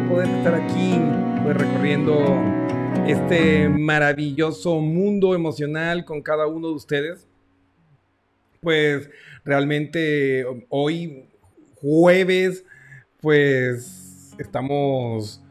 Poder 0.00 0.28
estar 0.28 0.54
aquí 0.54 1.00
pues, 1.42 1.56
recorriendo 1.56 2.18
este 3.06 3.68
maravilloso 3.68 4.80
mundo 4.80 5.34
emocional 5.34 6.04
con 6.04 6.20
cada 6.22 6.46
uno 6.46 6.68
de 6.68 6.74
ustedes. 6.74 7.28
Pues 8.60 9.08
realmente 9.44 10.44
hoy, 10.68 11.26
jueves, 11.76 12.64
pues 13.20 14.34
estamos 14.38 15.42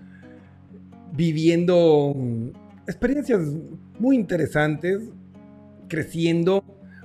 viviendo 1.12 2.13
experiencias 2.88 3.42
muy 4.00 4.16
interesantes, 4.16 5.01
creciendo 5.88 6.63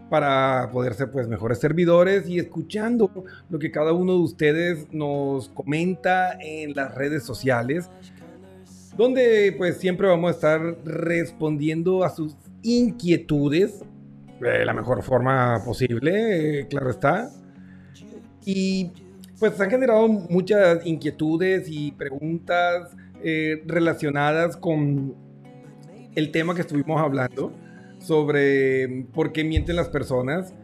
para 0.08 0.70
poder 0.72 0.94
ser 0.94 1.10
pues 1.10 1.28
mejores 1.28 1.58
servidores 1.58 2.28
y 2.28 2.38
escuchando 2.38 3.10
lo 3.48 3.58
que 3.58 3.70
cada 3.70 3.92
uno 3.92 4.12
de 4.12 4.20
ustedes 4.20 4.86
nos 4.92 5.48
comenta 5.50 6.38
en 6.40 6.74
las 6.74 6.94
redes 6.94 7.24
sociales, 7.24 7.90
donde 8.96 9.54
pues 9.56 9.76
siempre 9.78 10.08
vamos 10.08 10.30
a 10.30 10.34
estar 10.34 10.60
respondiendo 10.84 12.04
a 12.04 12.10
sus 12.10 12.36
inquietudes 12.62 13.82
de 14.40 14.64
la 14.64 14.72
mejor 14.72 15.02
forma 15.02 15.62
posible, 15.64 16.60
eh, 16.60 16.66
claro 16.68 16.90
está. 16.90 17.30
Y 18.44 18.92
pues 19.38 19.60
han 19.60 19.70
generado 19.70 20.08
muchas 20.08 20.86
inquietudes 20.86 21.68
y 21.68 21.92
preguntas 21.92 22.96
eh, 23.22 23.62
relacionadas 23.66 24.56
con 24.56 25.14
el 26.14 26.30
tema 26.30 26.54
que 26.54 26.62
estuvimos 26.62 27.00
hablando 27.00 27.52
sobre 27.98 29.06
por 29.12 29.32
qué 29.32 29.44
mienten 29.44 29.76
las 29.76 29.88
personas. 29.88 30.54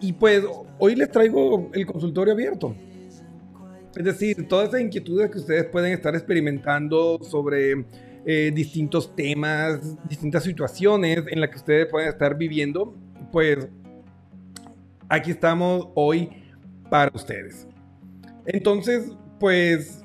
Y 0.00 0.14
pues 0.14 0.44
hoy 0.78 0.96
les 0.96 1.10
traigo 1.10 1.70
el 1.72 1.86
consultorio 1.86 2.34
abierto. 2.34 2.74
Es 3.96 4.04
decir, 4.04 4.48
todas 4.48 4.68
esas 4.68 4.80
inquietudes 4.80 5.30
que 5.30 5.38
ustedes 5.38 5.64
pueden 5.66 5.92
estar 5.92 6.14
experimentando 6.14 7.18
sobre 7.22 7.84
eh, 8.24 8.50
distintos 8.54 9.14
temas, 9.14 9.96
distintas 10.08 10.44
situaciones 10.44 11.24
en 11.28 11.40
las 11.40 11.50
que 11.50 11.56
ustedes 11.56 11.86
pueden 11.88 12.08
estar 12.08 12.36
viviendo, 12.36 12.94
pues 13.30 13.68
aquí 15.08 15.32
estamos 15.32 15.88
hoy 15.94 16.30
para 16.88 17.10
ustedes. 17.14 17.66
Entonces, 18.46 19.12
pues 19.38 20.02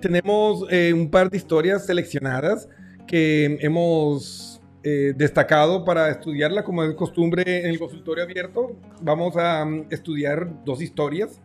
tenemos 0.00 0.66
eh, 0.70 0.92
un 0.92 1.10
par 1.10 1.30
de 1.30 1.36
historias 1.38 1.86
seleccionadas 1.86 2.68
que 3.06 3.56
hemos 3.60 4.51
eh, 4.84 5.14
destacado 5.16 5.84
para 5.84 6.10
estudiarla 6.10 6.64
como 6.64 6.82
es 6.82 6.94
costumbre 6.94 7.60
en 7.60 7.66
el 7.66 7.78
consultorio 7.78 8.24
abierto. 8.24 8.76
Vamos 9.00 9.36
a 9.36 9.64
um, 9.64 9.84
estudiar 9.90 10.64
dos 10.64 10.82
historias 10.82 11.40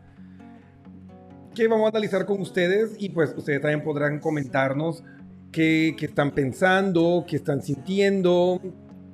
que 1.54 1.68
vamos 1.68 1.86
a 1.86 1.90
analizar 1.90 2.26
con 2.26 2.40
ustedes 2.42 2.96
y 3.00 3.10
pues 3.10 3.34
ustedes 3.36 3.62
también 3.62 3.84
podrán 3.84 4.20
comentarnos 4.20 5.04
qué, 5.52 5.96
qué 5.98 6.06
están 6.06 6.32
pensando, 6.32 7.26
qué 7.28 7.36
están 7.36 7.62
sintiendo, 7.62 8.62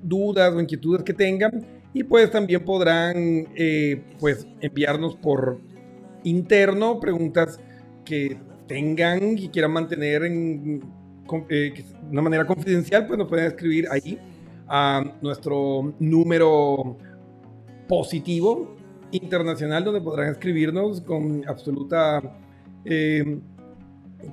dudas 0.02 0.54
o 0.54 0.60
inquietudes 0.60 1.04
que 1.04 1.14
tengan 1.14 1.66
y 1.94 2.04
pues 2.04 2.31
también 2.31 2.66
podrán 2.66 3.48
eh, 3.56 4.04
pues 4.20 4.48
enviarnos 4.62 5.16
por 5.16 5.60
interno 6.24 7.00
preguntas 7.00 7.60
que 8.04 8.38
tengan 8.68 9.38
y 9.38 9.50
quieran 9.50 9.72
mantener 9.72 10.24
en 10.24 10.81
de 11.30 11.86
una 12.12 12.22
manera 12.22 12.46
confidencial, 12.46 13.08
pues 13.08 13.18
nos 13.18 13.28
pueden 13.28 13.48
escribir 13.48 13.88
ahí 13.89 14.20
a 14.68 15.03
nuestro 15.22 15.94
número 16.00 16.98
positivo 17.88 18.75
internacional, 19.12 19.84
donde 19.84 20.01
podrán 20.01 20.30
escribirnos 20.30 21.01
con 21.01 21.48
absoluta 21.48 22.22
eh, 22.86 23.39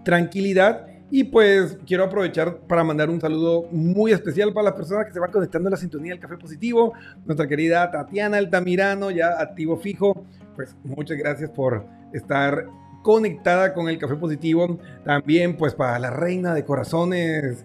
tranquilidad. 0.05 0.87
Y 1.13 1.25
pues 1.25 1.77
quiero 1.87 2.05
aprovechar 2.05 2.59
para 2.69 2.85
mandar 2.85 3.11
un 3.11 3.21
saludo 3.21 3.67
muy 3.73 4.13
especial 4.13 4.53
para 4.53 4.67
las 4.67 4.75
personas 4.75 5.07
que 5.07 5.13
se 5.13 5.19
van 5.19 5.33
conectando 5.33 5.69
a 5.69 5.73
la 5.73 5.77
sintonía 5.77 6.13
del 6.13 6.21
Café 6.21 6.37
Positivo. 6.37 6.93
Nuestra 7.27 7.49
querida 7.49 7.91
Tatiana 7.91 8.37
Altamirano, 8.37 9.11
ya 9.11 9.41
activo 9.41 9.77
fijo. 9.77 10.25
Pues 10.55 10.77
muchas 10.85 11.19
gracias 11.19 11.51
por 11.51 11.85
estar 12.13 12.65
conectada 13.03 13.73
con 13.75 13.89
el 13.89 13.99
Café 13.99 14.17
Positivo. 14.17 14.79
También 15.05 15.57
pues 15.57 15.75
para 15.75 15.99
la 15.99 16.11
reina 16.11 16.55
de 16.55 16.65
corazones, 16.65 17.65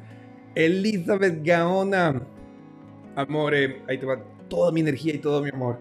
Elizabeth 0.55 1.43
Gaona. 1.43 2.21
Amore, 3.15 3.81
ahí 3.87 3.97
te 3.97 4.05
va 4.05 4.19
toda 4.47 4.71
mi 4.71 4.81
energía 4.81 5.13
y 5.13 5.19
todo 5.19 5.41
mi 5.41 5.49
amor. 5.49 5.79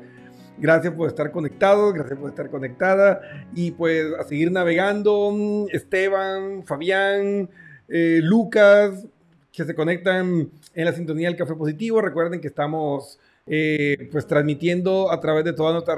Gracias 0.57 0.95
por 0.95 1.09
estar 1.09 1.33
conectados, 1.33 1.93
gracias 1.93 2.19
por 2.19 2.31
estar 2.31 2.49
conectada 2.49 3.21
y 3.55 3.73
pues 3.73 4.07
a 4.19 4.23
seguir 4.23 4.53
navegando. 4.53 5.67
Esteban, 5.73 6.65
Fabián, 6.65 7.51
eh, 7.89 8.21
Lucas, 8.23 9.05
que 9.53 9.65
se 9.65 9.75
conectan 9.75 10.51
en 10.75 10.85
la 10.85 10.93
sintonía 10.93 11.29
del 11.29 11.37
Café 11.37 11.55
Positivo. 11.55 12.01
Recuerden 12.01 12.41
que 12.41 12.49
estamos 12.49 13.19
eh, 13.47 14.09
pues 14.13 14.27
transmitiendo 14.27 15.11
a 15.11 15.21
través 15.21 15.45
de 15.45 15.53
toda 15.53 15.73
nuestra 15.73 15.97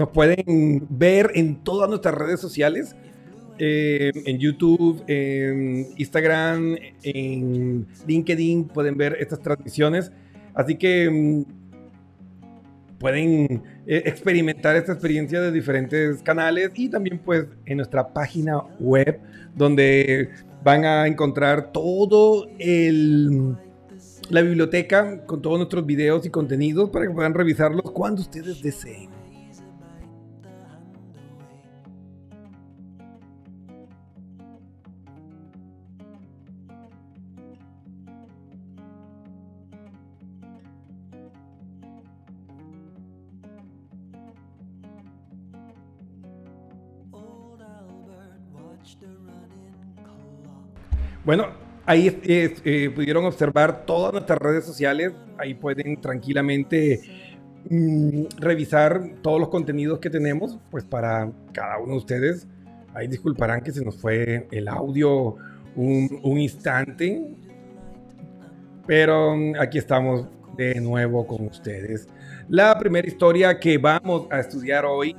Nos 0.00 0.08
pueden 0.08 0.86
ver 0.88 1.30
en 1.34 1.56
todas 1.62 1.86
nuestras 1.90 2.14
redes 2.14 2.40
sociales. 2.40 2.96
eh, 3.58 4.10
en 4.24 4.38
YouTube, 4.38 5.04
en 5.06 5.88
Instagram, 5.98 6.76
en 7.02 7.86
LinkedIn 8.06 8.68
pueden 8.68 8.96
ver 8.96 9.18
estas 9.20 9.42
transmisiones. 9.42 10.10
Así 10.54 10.76
que 10.76 11.10
mm, 11.10 11.42
pueden 12.98 13.62
eh, 13.86 14.02
experimentar 14.06 14.74
esta 14.76 14.92
experiencia 14.92 15.42
de 15.42 15.52
diferentes 15.52 16.22
canales 16.22 16.70
y 16.76 16.88
también 16.88 17.18
pues 17.18 17.44
en 17.66 17.76
nuestra 17.76 18.10
página 18.10 18.62
web 18.78 19.20
donde 19.54 20.30
van 20.64 20.86
a 20.86 21.06
encontrar 21.06 21.72
todo 21.72 22.48
el 22.58 23.54
la 24.30 24.40
biblioteca 24.40 25.26
con 25.26 25.42
todos 25.42 25.58
nuestros 25.58 25.84
videos 25.84 26.24
y 26.24 26.30
contenidos 26.30 26.88
para 26.88 27.06
que 27.06 27.12
puedan 27.12 27.34
revisarlos 27.34 27.90
cuando 27.90 28.22
ustedes 28.22 28.62
deseen. 28.62 29.19
Bueno, 51.24 51.48
ahí 51.86 52.08
eh, 52.24 52.54
eh, 52.64 52.90
pudieron 52.94 53.24
observar 53.24 53.84
todas 53.84 54.12
nuestras 54.12 54.38
redes 54.38 54.64
sociales. 54.64 55.12
Ahí 55.38 55.54
pueden 55.54 56.00
tranquilamente 56.00 57.00
mm, 57.68 58.24
revisar 58.38 59.02
todos 59.22 59.40
los 59.40 59.48
contenidos 59.48 59.98
que 59.98 60.08
tenemos, 60.08 60.58
pues 60.70 60.84
para 60.84 61.30
cada 61.52 61.78
uno 61.78 61.92
de 61.92 61.98
ustedes. 61.98 62.46
Ahí 62.94 63.06
disculparán 63.06 63.60
que 63.60 63.72
se 63.72 63.84
nos 63.84 63.96
fue 63.96 64.48
el 64.50 64.68
audio 64.68 65.36
un, 65.76 66.38
instante, 66.38 67.34
pero 68.86 69.36
mm, 69.36 69.54
aquí 69.60 69.78
estamos 69.78 70.26
de 70.56 70.80
nuevo 70.80 71.26
con 71.26 71.46
ustedes. 71.46 72.08
La 72.48 72.78
primera 72.78 73.06
historia 73.06 73.58
que 73.58 73.78
vamos 73.78 74.26
a 74.30 74.40
estudiar 74.40 74.84
hoy, 74.84 75.14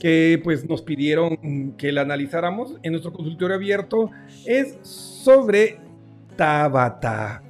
que 0.00 0.40
pues 0.42 0.68
nos 0.68 0.82
pidieron 0.82 1.74
que 1.76 1.92
la 1.92 2.02
analizáramos 2.02 2.76
en 2.82 2.92
nuestro 2.92 3.12
consultorio 3.12 3.56
abierto, 3.56 4.10
es 4.46 4.78
sobre 4.82 5.78
Tabata. 6.36 7.42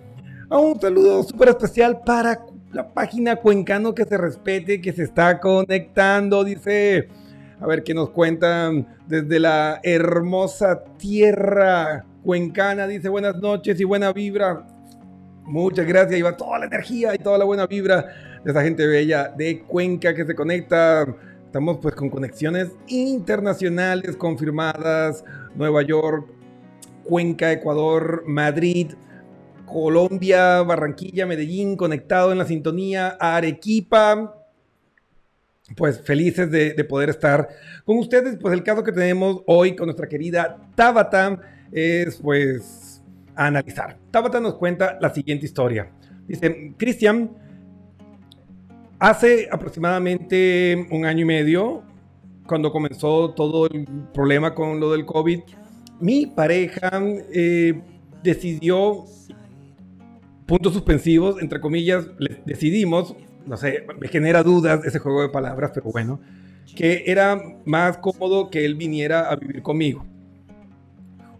Un 0.50 0.78
saludo 0.80 1.22
súper 1.22 1.48
especial 1.50 2.00
para 2.04 2.44
la 2.72 2.92
página 2.92 3.36
Cuencano 3.36 3.94
que 3.94 4.04
se 4.04 4.18
respete, 4.18 4.80
que 4.80 4.92
se 4.92 5.04
está 5.04 5.40
conectando, 5.40 6.44
dice. 6.44 7.08
A 7.60 7.66
ver 7.66 7.84
qué 7.84 7.94
nos 7.94 8.10
cuentan 8.10 8.88
desde 9.06 9.38
la 9.38 9.78
hermosa 9.84 10.82
tierra 10.98 12.04
cuencana. 12.22 12.86
Dice 12.88 13.08
buenas 13.08 13.36
noches 13.36 13.80
y 13.80 13.84
buena 13.84 14.12
vibra. 14.12 14.66
Muchas 15.44 15.86
gracias. 15.86 16.18
Y 16.18 16.22
va 16.22 16.36
toda 16.36 16.58
la 16.58 16.66
energía 16.66 17.14
y 17.14 17.18
toda 17.18 17.38
la 17.38 17.44
buena 17.44 17.66
vibra 17.66 18.06
de 18.44 18.50
esa 18.50 18.62
gente 18.62 18.86
bella 18.86 19.32
de 19.36 19.62
Cuenca 19.62 20.14
que 20.14 20.24
se 20.24 20.34
conecta. 20.34 21.06
Estamos 21.52 21.80
pues 21.82 21.94
con 21.94 22.08
conexiones 22.08 22.70
internacionales 22.86 24.16
confirmadas. 24.16 25.22
Nueva 25.54 25.82
York, 25.82 26.26
Cuenca, 27.04 27.52
Ecuador, 27.52 28.24
Madrid, 28.26 28.92
Colombia, 29.66 30.62
Barranquilla, 30.62 31.26
Medellín, 31.26 31.76
conectado 31.76 32.32
en 32.32 32.38
la 32.38 32.46
sintonía, 32.46 33.18
Arequipa. 33.20 34.34
Pues 35.76 36.00
felices 36.00 36.50
de, 36.50 36.72
de 36.72 36.84
poder 36.84 37.10
estar 37.10 37.46
con 37.84 37.98
ustedes. 37.98 38.38
Pues 38.40 38.54
el 38.54 38.62
caso 38.62 38.82
que 38.82 38.92
tenemos 38.92 39.42
hoy 39.46 39.76
con 39.76 39.88
nuestra 39.88 40.08
querida 40.08 40.56
Tabata 40.74 41.38
es 41.70 42.16
pues 42.16 43.02
analizar. 43.34 43.98
Tabata 44.10 44.40
nos 44.40 44.54
cuenta 44.54 44.96
la 45.02 45.12
siguiente 45.12 45.44
historia. 45.44 45.90
Dice, 46.26 46.72
Cristian, 46.78 47.30
hace 49.02 49.48
aproximadamente 49.50 50.86
un 50.92 51.04
año 51.04 51.22
y 51.22 51.24
medio, 51.24 51.82
cuando 52.46 52.70
comenzó 52.70 53.30
todo 53.34 53.66
el 53.66 53.84
problema 54.14 54.54
con 54.54 54.78
lo 54.78 54.92
del 54.92 55.04
COVID, 55.04 55.40
mi 55.98 56.26
pareja 56.26 57.02
eh, 57.32 57.80
decidió, 58.22 59.04
puntos 60.46 60.72
suspensivos, 60.72 61.42
entre 61.42 61.60
comillas, 61.60 62.06
decidimos, 62.46 63.16
no 63.44 63.56
sé, 63.56 63.86
me 63.98 64.06
genera 64.06 64.44
dudas 64.44 64.84
ese 64.84 65.00
juego 65.00 65.22
de 65.22 65.30
palabras, 65.30 65.72
pero 65.74 65.90
bueno, 65.90 66.20
que 66.76 67.02
era 67.06 67.42
más 67.64 67.98
cómodo 67.98 68.50
que 68.50 68.64
él 68.64 68.76
viniera 68.76 69.28
a 69.28 69.34
vivir 69.34 69.62
conmigo. 69.62 70.06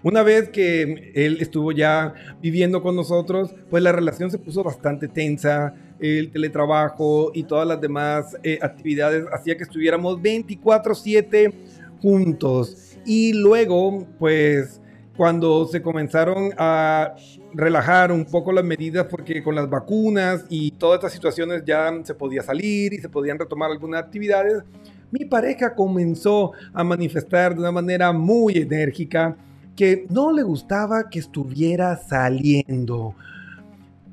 Una 0.03 0.25
vez 0.25 0.49
que 0.49 1.13
él 1.15 1.39
estuvo 1.41 1.71
ya 1.71 2.13
viviendo 2.43 2.83
con 2.83 2.97
nosotros, 2.97 3.55
pues 3.71 3.85
la 3.85 3.93
relación 3.93 4.33
se 4.33 4.39
puso 4.39 4.65
bastante 4.65 5.07
tensa, 5.07 5.75
el 6.03 6.31
teletrabajo 6.31 7.31
y 7.33 7.45
todas 7.45 7.67
las 7.67 7.81
demás 7.81 8.37
eh, 8.43 8.59
actividades 8.61 9.25
hacía 9.33 9.57
que 9.57 9.63
estuviéramos 9.63 10.21
24/7 10.21 11.53
juntos. 12.01 12.97
Y 13.07 13.33
luego, 13.33 14.07
pues 14.19 14.81
cuando 15.17 15.67
se 15.67 15.81
comenzaron 15.83 16.51
a 16.59 17.15
relajar 17.55 18.11
un 18.13 18.25
poco 18.25 18.51
las 18.53 18.65
medidas 18.65 19.07
porque 19.11 19.43
con 19.43 19.55
las 19.55 19.69
vacunas 19.69 20.45
y 20.49 20.73
todas 20.73 20.99
estas 20.99 21.13
situaciones 21.13 21.63
ya 21.67 21.93
se 22.03 22.15
podía 22.15 22.43
salir 22.43 22.95
y 22.95 22.99
se 22.99 23.09
podían 23.09 23.39
retomar 23.39 23.71
algunas 23.71 24.03
actividades, 24.03 24.63
mi 25.11 25.27
pareja 25.27 25.75
comenzó 25.75 26.53
a 26.73 26.83
manifestar 26.83 27.55
de 27.55 27.61
una 27.61 27.73
manera 27.73 28.13
muy 28.13 28.57
enérgica 28.57 29.37
que 29.77 30.07
no 30.09 30.33
le 30.33 30.43
gustaba 30.43 31.09
que 31.11 31.19
estuviera 31.19 31.97
saliendo. 31.97 33.15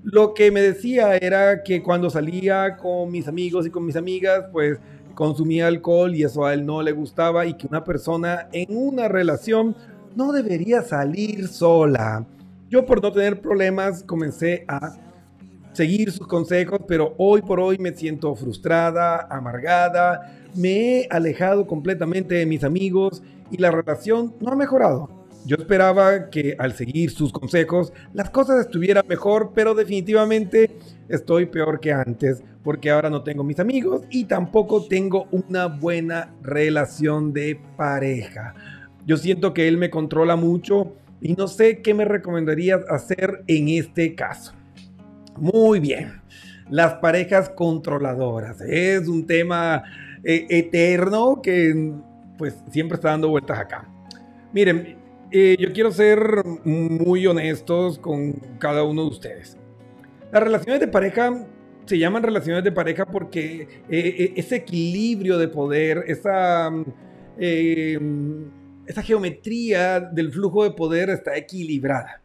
Lo 0.03 0.33
que 0.33 0.49
me 0.51 0.61
decía 0.61 1.17
era 1.17 1.61
que 1.63 1.83
cuando 1.83 2.09
salía 2.09 2.77
con 2.77 3.11
mis 3.11 3.27
amigos 3.27 3.67
y 3.67 3.69
con 3.69 3.85
mis 3.85 3.95
amigas, 3.95 4.45
pues 4.51 4.79
consumía 5.13 5.67
alcohol 5.67 6.15
y 6.15 6.23
eso 6.23 6.45
a 6.45 6.53
él 6.53 6.65
no 6.65 6.81
le 6.81 6.93
gustaba 6.93 7.45
y 7.45 7.55
que 7.55 7.67
una 7.67 7.83
persona 7.83 8.47
en 8.53 8.75
una 8.75 9.09
relación 9.09 9.75
no 10.15 10.31
debería 10.31 10.81
salir 10.81 11.49
sola. 11.49 12.25
Yo 12.69 12.85
por 12.85 13.01
no 13.01 13.11
tener 13.11 13.41
problemas 13.41 14.03
comencé 14.03 14.63
a 14.69 14.95
seguir 15.73 16.11
sus 16.11 16.27
consejos, 16.27 16.79
pero 16.87 17.15
hoy 17.17 17.41
por 17.41 17.59
hoy 17.59 17.77
me 17.77 17.93
siento 17.93 18.33
frustrada, 18.35 19.27
amargada, 19.29 20.33
me 20.55 21.01
he 21.01 21.07
alejado 21.09 21.67
completamente 21.67 22.35
de 22.35 22.45
mis 22.45 22.63
amigos 22.63 23.21
y 23.51 23.57
la 23.57 23.71
relación 23.71 24.33
no 24.39 24.51
ha 24.51 24.55
mejorado. 24.55 25.18
Yo 25.45 25.55
esperaba 25.55 26.29
que 26.29 26.55
al 26.59 26.73
seguir 26.73 27.11
sus 27.11 27.31
consejos 27.31 27.93
las 28.13 28.29
cosas 28.29 28.59
estuvieran 28.59 29.05
mejor, 29.07 29.51
pero 29.55 29.73
definitivamente 29.73 30.77
estoy 31.07 31.45
peor 31.45 31.79
que 31.79 31.91
antes 31.91 32.43
porque 32.63 32.91
ahora 32.91 33.09
no 33.09 33.23
tengo 33.23 33.43
mis 33.43 33.59
amigos 33.59 34.03
y 34.09 34.25
tampoco 34.25 34.85
tengo 34.87 35.27
una 35.31 35.67
buena 35.67 36.33
relación 36.43 37.33
de 37.33 37.59
pareja. 37.77 38.53
Yo 39.05 39.17
siento 39.17 39.53
que 39.53 39.67
él 39.67 39.77
me 39.77 39.89
controla 39.89 40.35
mucho 40.35 40.93
y 41.21 41.33
no 41.33 41.47
sé 41.47 41.81
qué 41.81 41.93
me 41.93 42.05
recomendarías 42.05 42.81
hacer 42.89 43.43
en 43.47 43.69
este 43.69 44.13
caso. 44.13 44.53
Muy 45.37 45.79
bien. 45.79 46.21
Las 46.69 46.95
parejas 46.95 47.49
controladoras. 47.49 48.61
Es 48.61 49.07
un 49.07 49.25
tema 49.25 49.83
eh, 50.23 50.45
eterno 50.49 51.41
que 51.41 51.93
pues 52.37 52.55
siempre 52.71 52.95
está 52.95 53.09
dando 53.09 53.29
vueltas 53.29 53.57
acá. 53.57 53.87
Miren, 54.53 54.98
eh, 55.31 55.55
yo 55.59 55.71
quiero 55.73 55.91
ser 55.91 56.43
muy 56.63 57.25
honestos 57.27 57.99
con 57.99 58.33
cada 58.59 58.83
uno 58.83 59.03
de 59.03 59.09
ustedes. 59.09 59.57
Las 60.31 60.43
relaciones 60.43 60.79
de 60.79 60.87
pareja 60.87 61.47
se 61.89 61.97
llaman 61.97 62.21
relaciones 62.21 62.63
de 62.63 62.71
pareja 62.71 63.05
porque 63.07 63.61
eh, 63.61 63.87
eh, 63.89 64.33
ese 64.35 64.57
equilibrio 64.57 65.39
de 65.39 65.47
poder, 65.47 66.03
esa, 66.05 66.71
eh, 67.39 67.99
esa 68.85 69.01
geometría 69.01 69.99
del 69.99 70.31
flujo 70.31 70.63
de 70.63 70.71
poder 70.71 71.09
está 71.09 71.35
equilibrada. 71.35 72.21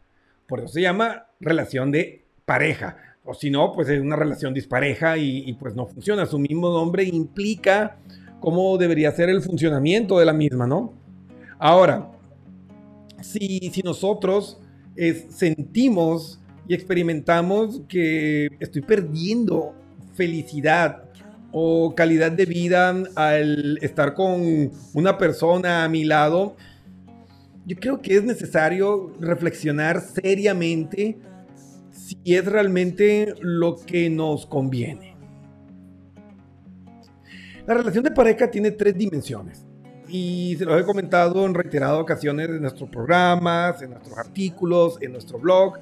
Por 0.47 0.59
eso 0.59 0.67
se 0.67 0.81
llama 0.81 1.25
relación 1.39 1.91
de 1.91 2.25
pareja. 2.45 2.97
O 3.23 3.33
si 3.33 3.49
no, 3.49 3.73
pues 3.73 3.89
es 3.89 3.99
una 3.99 4.15
relación 4.15 4.53
dispareja 4.53 5.17
y, 5.17 5.49
y 5.49 5.53
pues 5.53 5.73
no 5.73 5.87
funciona. 5.87 6.27
Su 6.27 6.37
mismo 6.37 6.69
nombre 6.71 7.03
implica 7.03 7.97
cómo 8.39 8.77
debería 8.77 9.11
ser 9.13 9.29
el 9.29 9.41
funcionamiento 9.41 10.19
de 10.19 10.25
la 10.25 10.33
misma, 10.33 10.67
¿no? 10.67 10.93
Ahora, 11.57 12.11
si, 13.21 13.71
nosotros 13.83 14.59
eh, 14.95 15.27
sentimos 15.29 16.39
y 16.67 16.73
experimentamos 16.73 17.81
que 17.87 18.49
estoy 18.59 18.81
perdiendo 18.81 19.73
felicidad 20.13 21.03
o 21.51 21.93
calidad 21.95 22.31
de 22.31 22.45
vida 22.45 23.03
al 23.15 23.77
estar 23.81 24.13
con 24.13 24.71
una 24.93 25.17
persona 25.17 25.83
a 25.83 25.89
mi 25.89 26.03
lado, 26.03 26.55
yo 27.65 27.77
creo 27.77 28.01
que 28.01 28.15
es 28.17 28.23
necesario 28.23 29.13
reflexionar 29.19 30.01
seriamente 30.01 31.17
si 31.91 32.17
es 32.25 32.45
realmente 32.45 33.33
lo 33.39 33.77
que 33.77 34.09
nos 34.09 34.45
conviene. 34.45 35.15
La 37.65 37.73
relación 37.73 38.03
de 38.03 38.11
pareja 38.11 38.51
tiene 38.51 38.71
tres 38.71 38.95
dimensiones 38.95 39.64
y 40.15 40.55
se 40.55 40.63
los 40.63 40.79
he 40.79 40.85
comentado 40.85 41.45
en 41.45 41.53
reiteradas 41.53 41.99
ocasiones 41.99 42.47
en 42.47 42.61
nuestros 42.61 42.89
programas, 42.89 43.81
en 43.81 43.89
nuestros 43.89 44.17
artículos, 44.17 44.97
en 45.01 45.11
nuestro 45.11 45.37
blog 45.37 45.77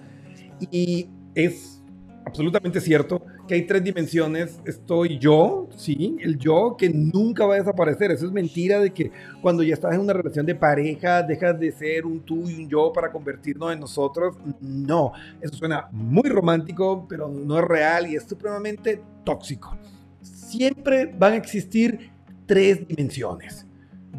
y 0.72 1.08
es 1.36 1.82
absolutamente 2.26 2.82
cierto 2.82 3.22
que 3.48 3.54
hay 3.54 3.68
tres 3.68 3.84
dimensiones. 3.84 4.60
Estoy 4.66 5.20
yo, 5.20 5.70
sí, 5.76 6.18
el 6.22 6.40
yo 6.40 6.76
que 6.78 6.90
nunca 6.90 7.46
va 7.46 7.56
a 7.56 7.58
desaparecer. 7.58 8.10
Eso 8.10 8.26
es 8.26 8.32
mentira 8.32 8.80
de 8.80 8.92
que 8.92 9.12
cuando 9.40 9.62
ya 9.62 9.76
estás 9.76 9.94
en 9.94 10.00
una 10.00 10.14
relación 10.14 10.48
de 10.48 10.56
pareja 10.56 11.22
dejas 11.22 11.60
de 11.60 11.72
ser 11.72 12.06
un 12.08 12.22
tú 12.22 12.50
y 12.50 12.64
un 12.64 12.68
yo 12.68 12.92
para 12.92 13.12
convertirnos 13.12 13.72
en 13.72 13.82
nosotros. 13.82 14.36
No, 14.62 15.12
eso 15.42 15.54
suena 15.56 15.90
muy 15.92 16.28
romántico, 16.28 17.06
pero 17.08 17.28
no 17.28 17.60
es 17.60 17.66
real 17.66 18.08
y 18.08 18.16
es 18.16 18.24
supremamente 18.24 19.00
tóxico. 19.24 19.78
Siempre 20.22 21.14
van 21.18 21.34
a 21.34 21.36
existir 21.36 22.10
tres 22.48 22.88
dimensiones. 22.88 23.68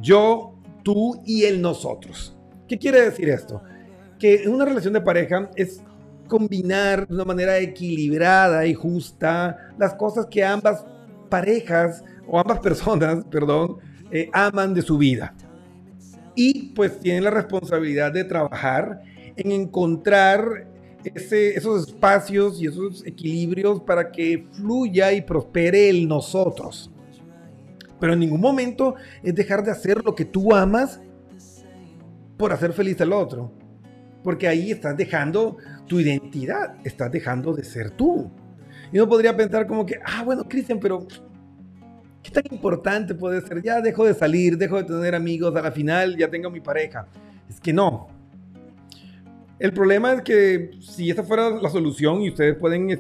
Yo, 0.00 0.54
tú 0.82 1.22
y 1.24 1.44
el 1.44 1.60
nosotros. 1.62 2.36
¿Qué 2.68 2.78
quiere 2.78 3.02
decir 3.02 3.28
esto? 3.28 3.62
Que 4.18 4.48
una 4.48 4.64
relación 4.64 4.94
de 4.94 5.00
pareja 5.00 5.50
es 5.56 5.82
combinar 6.28 7.06
de 7.06 7.14
una 7.14 7.24
manera 7.24 7.58
equilibrada 7.58 8.66
y 8.66 8.74
justa 8.74 9.72
las 9.78 9.94
cosas 9.94 10.26
que 10.26 10.44
ambas 10.44 10.84
parejas 11.28 12.02
o 12.26 12.38
ambas 12.38 12.60
personas, 12.60 13.24
perdón, 13.30 13.78
eh, 14.10 14.30
aman 14.32 14.74
de 14.74 14.82
su 14.82 14.98
vida. 14.98 15.34
y 16.36 16.72
pues 16.74 16.98
tienen 16.98 17.22
la 17.22 17.30
responsabilidad 17.30 18.12
de 18.12 18.24
trabajar 18.24 19.02
en 19.36 19.52
encontrar 19.52 20.66
esos 21.04 21.88
espacios 21.88 22.60
y 22.60 22.66
esos 22.66 23.06
equilibrios 23.06 23.80
para 23.80 24.10
que 24.10 24.46
fluya 24.52 25.12
y 25.12 25.20
prospere 25.20 25.90
el 25.90 26.08
nosotros. 26.08 26.90
Pero 28.00 28.12
en 28.12 28.20
ningún 28.20 28.40
momento 28.40 28.94
es 29.22 29.34
dejar 29.34 29.64
de 29.64 29.70
hacer 29.70 30.04
lo 30.04 30.14
que 30.14 30.24
tú 30.24 30.54
amas 30.54 31.00
por 32.36 32.52
hacer 32.52 32.72
feliz 32.72 33.00
al 33.00 33.12
otro. 33.12 33.52
Porque 34.22 34.48
ahí 34.48 34.70
estás 34.70 34.96
dejando 34.96 35.58
tu 35.86 36.00
identidad, 36.00 36.76
estás 36.84 37.10
dejando 37.12 37.52
de 37.52 37.64
ser 37.64 37.90
tú. 37.90 38.30
Y 38.92 38.98
uno 38.98 39.08
podría 39.08 39.36
pensar 39.36 39.66
como 39.66 39.84
que, 39.84 39.98
ah, 40.04 40.22
bueno, 40.24 40.44
Cristian, 40.48 40.78
pero 40.80 41.06
¿qué 42.22 42.30
tan 42.30 42.44
importante 42.50 43.14
puede 43.14 43.40
ser? 43.42 43.62
Ya 43.62 43.80
dejo 43.80 44.04
de 44.04 44.14
salir, 44.14 44.56
dejo 44.56 44.78
de 44.78 44.84
tener 44.84 45.14
amigos, 45.14 45.54
a 45.56 45.62
la 45.62 45.72
final 45.72 46.16
ya 46.16 46.30
tengo 46.30 46.50
mi 46.50 46.60
pareja. 46.60 47.06
Es 47.48 47.60
que 47.60 47.72
no. 47.72 48.08
El 49.58 49.72
problema 49.72 50.12
es 50.14 50.22
que 50.22 50.70
si 50.80 51.10
esa 51.10 51.22
fuera 51.22 51.50
la 51.50 51.68
solución 51.68 52.22
y 52.22 52.30
ustedes 52.30 52.56
pueden, 52.56 52.90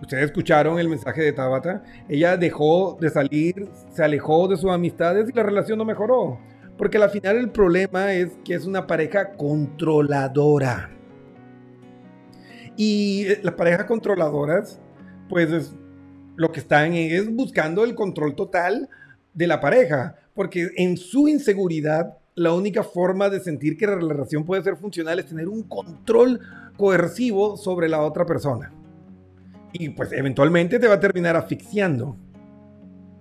ustedes 0.00 0.24
escucharon 0.26 0.78
el 0.78 0.88
mensaje 0.88 1.22
de 1.22 1.32
Tabata, 1.32 1.82
ella 2.08 2.36
dejó 2.36 2.96
de 3.00 3.10
salir, 3.10 3.68
se 3.92 4.04
alejó 4.04 4.48
de 4.48 4.56
sus 4.56 4.70
amistades 4.70 5.28
y 5.28 5.32
la 5.32 5.42
relación 5.42 5.78
no 5.78 5.84
mejoró. 5.84 6.38
Porque 6.76 6.98
al 6.98 7.08
final 7.10 7.36
el 7.38 7.50
problema 7.50 8.12
es 8.12 8.32
que 8.44 8.54
es 8.54 8.66
una 8.66 8.86
pareja 8.86 9.32
controladora. 9.32 10.90
Y 12.76 13.24
eh, 13.26 13.40
las 13.42 13.54
parejas 13.54 13.86
controladoras, 13.86 14.78
pues 15.28 15.50
es- 15.50 15.74
lo 16.36 16.52
que 16.52 16.60
están 16.60 16.92
es 16.92 17.34
buscando 17.34 17.82
el 17.82 17.94
control 17.94 18.34
total 18.34 18.90
de 19.32 19.46
la 19.46 19.60
pareja. 19.60 20.16
Porque 20.34 20.68
en 20.76 20.98
su 20.98 21.28
inseguridad, 21.28 22.18
la 22.34 22.52
única 22.52 22.82
forma 22.82 23.30
de 23.30 23.40
sentir 23.40 23.78
que 23.78 23.86
la 23.86 23.94
relación 23.94 24.44
puede 24.44 24.62
ser 24.62 24.76
funcional 24.76 25.18
es 25.18 25.24
tener 25.26 25.48
un 25.48 25.62
control 25.62 26.40
coercivo 26.76 27.56
sobre 27.56 27.88
la 27.88 28.02
otra 28.02 28.26
persona. 28.26 28.70
Y 29.78 29.90
pues 29.90 30.10
eventualmente 30.12 30.78
te 30.78 30.88
va 30.88 30.94
a 30.94 31.00
terminar 31.00 31.36
asfixiando. 31.36 32.16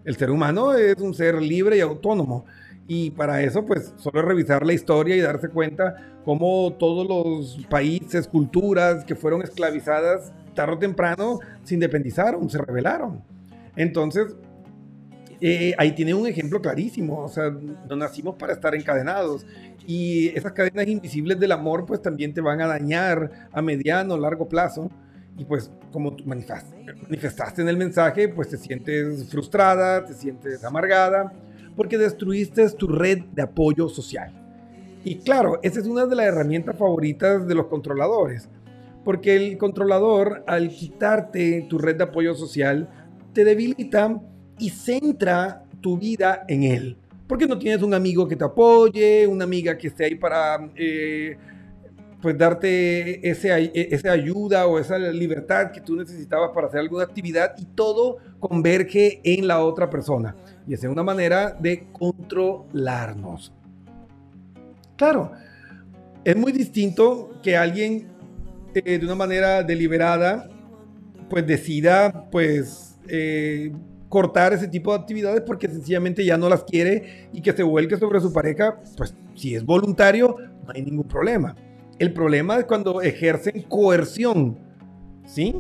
El 0.06 0.16
ser 0.16 0.32
humano 0.32 0.74
es 0.74 0.96
un 0.98 1.14
ser 1.14 1.42
libre 1.42 1.78
y 1.78 1.82
autónomo. 1.82 2.46
Y 2.88 3.10
para 3.12 3.42
eso, 3.42 3.66
pues, 3.66 3.94
solo 3.98 4.22
revisar 4.22 4.66
la 4.66 4.74
historia 4.74 5.16
y 5.16 5.20
darse 5.20 5.50
cuenta 5.50 5.96
cómo 6.24 6.74
todos 6.78 7.08
los 7.08 7.66
países, 7.68 8.28
culturas 8.28 9.04
que 9.04 9.16
fueron 9.16 9.42
esclavizadas 9.42 10.32
tarde 10.54 10.76
o 10.76 10.80
temprano 10.80 11.40
se 11.64 11.74
independizaron, 11.74 12.50
se 12.50 12.60
rebelaron. 12.60 13.22
Entonces, 13.76 14.36
eh, 15.42 15.74
ahí 15.78 15.92
tiene 15.94 16.14
un 16.14 16.28
ejemplo 16.28 16.62
clarísimo. 16.62 17.24
O 17.24 17.28
sea, 17.28 17.50
no 17.90 17.96
nacimos 17.96 18.36
para 18.36 18.54
estar 18.54 18.76
encadenados. 18.76 19.46
Y 19.88 20.30
esas 20.30 20.54
cadenas 20.54 20.88
invisibles 20.88 21.40
del 21.40 21.52
amor, 21.52 21.86
pues, 21.86 22.02
también 22.02 22.34
te 22.34 22.40
van 22.42 22.62
a 22.62 22.68
dañar 22.68 23.50
a 23.52 23.62
mediano, 23.62 24.16
largo 24.18 24.48
plazo. 24.48 24.92
Y 25.38 25.44
pues, 25.46 25.70
como 25.92 26.16
tú 26.16 26.24
manifest- 26.24 26.74
manifestaste 27.04 27.62
en 27.62 27.70
el 27.70 27.78
mensaje, 27.78 28.30
pues 28.30 28.50
te 28.50 28.58
sientes 28.58 29.30
frustrada, 29.30 30.06
te 30.06 30.14
sientes 30.14 30.64
amargada, 30.64 31.34
porque 31.76 31.98
destruiste 31.98 32.70
tu 32.70 32.88
red 32.88 33.20
de 33.34 33.42
apoyo 33.42 33.90
social. 33.90 34.32
Y 35.04 35.18
claro, 35.18 35.60
esa 35.62 35.80
es 35.80 35.88
una 35.88 36.06
de 36.06 36.16
las 36.16 36.26
herramientas 36.28 36.78
favoritas 36.78 37.46
de 37.48 37.54
los 37.54 37.68
controladores, 37.68 38.50
porque 39.04 39.36
el 39.36 39.58
controlador, 39.58 40.44
al 40.48 40.70
quitarte 40.70 41.68
tu 41.70 41.78
red 41.78 41.98
de 41.98 42.06
apoyo 42.06 42.34
social, 42.34 42.90
te 43.34 43.44
debilita 43.44 44.20
y 44.58 44.70
centra 44.70 45.64
tu 45.82 45.98
vida 45.98 46.46
en 46.48 46.64
él. 46.64 46.98
Porque 47.28 47.46
no 47.46 47.60
tienes 47.60 47.84
un 47.84 47.94
amigo 47.94 48.28
que 48.28 48.36
te 48.36 48.46
apoye, 48.46 49.28
una 49.28 49.44
amiga 49.44 49.78
que 49.78 49.88
esté 49.88 50.06
ahí 50.06 50.16
para 50.16 50.70
eh, 50.76 51.38
pues 52.22 52.38
darte 52.38 53.28
ese, 53.30 53.52
ay- 53.52 53.72
esa 53.74 54.12
ayuda 54.12 54.66
o 54.68 54.80
esa 54.80 54.98
libertad 54.98 55.72
que 55.72 55.82
tú 55.82 55.96
necesitabas 55.96 56.52
para 56.54 56.68
hacer 56.68 56.80
alguna 56.80 57.04
actividad 57.04 57.54
y 57.58 57.66
todo 57.66 58.18
converge 58.40 59.22
en 59.24 59.48
la 59.48 59.64
otra 59.64 59.90
persona. 59.90 60.36
Y 60.68 60.74
esa 60.74 60.88
es 60.88 60.92
una 60.94 61.04
manera 61.04 61.56
de 61.60 61.88
controlarnos. 61.92 63.54
Claro, 64.96 65.32
es 66.24 66.36
muy 66.36 66.52
distinto 66.52 67.32
que 67.44 67.58
alguien 67.58 68.08
eh, 68.74 68.98
de 68.98 69.06
una 69.06 69.16
manera 69.16 69.64
deliberada 69.64 70.50
pues 71.30 71.46
decida 71.46 72.28
pues 72.32 72.98
eh, 73.08 73.72
cortar 74.10 74.54
ese 74.54 74.68
tipo 74.68 74.94
de 74.94 75.00
actividades 75.00 75.42
porque 75.42 75.68
sencillamente 75.68 76.24
ya 76.24 76.38
no 76.38 76.48
las 76.50 76.64
quiere 76.64 77.30
y 77.34 77.42
que 77.42 77.52
se 77.54 77.64
vuelque 77.64 77.98
sobre 77.98 78.20
su 78.22 78.32
pareja, 78.32 78.80
pues 78.98 79.14
si 79.36 79.56
es 79.56 79.66
voluntario 79.66 80.38
no 80.66 80.72
hay 80.74 80.82
ningún 80.84 81.08
problema. 81.08 81.56
El 81.98 82.12
problema 82.14 82.58
es 82.58 82.66
cuando 82.66 83.02
ejercen 83.02 83.62
coerción, 83.64 84.58
¿sí? 85.26 85.56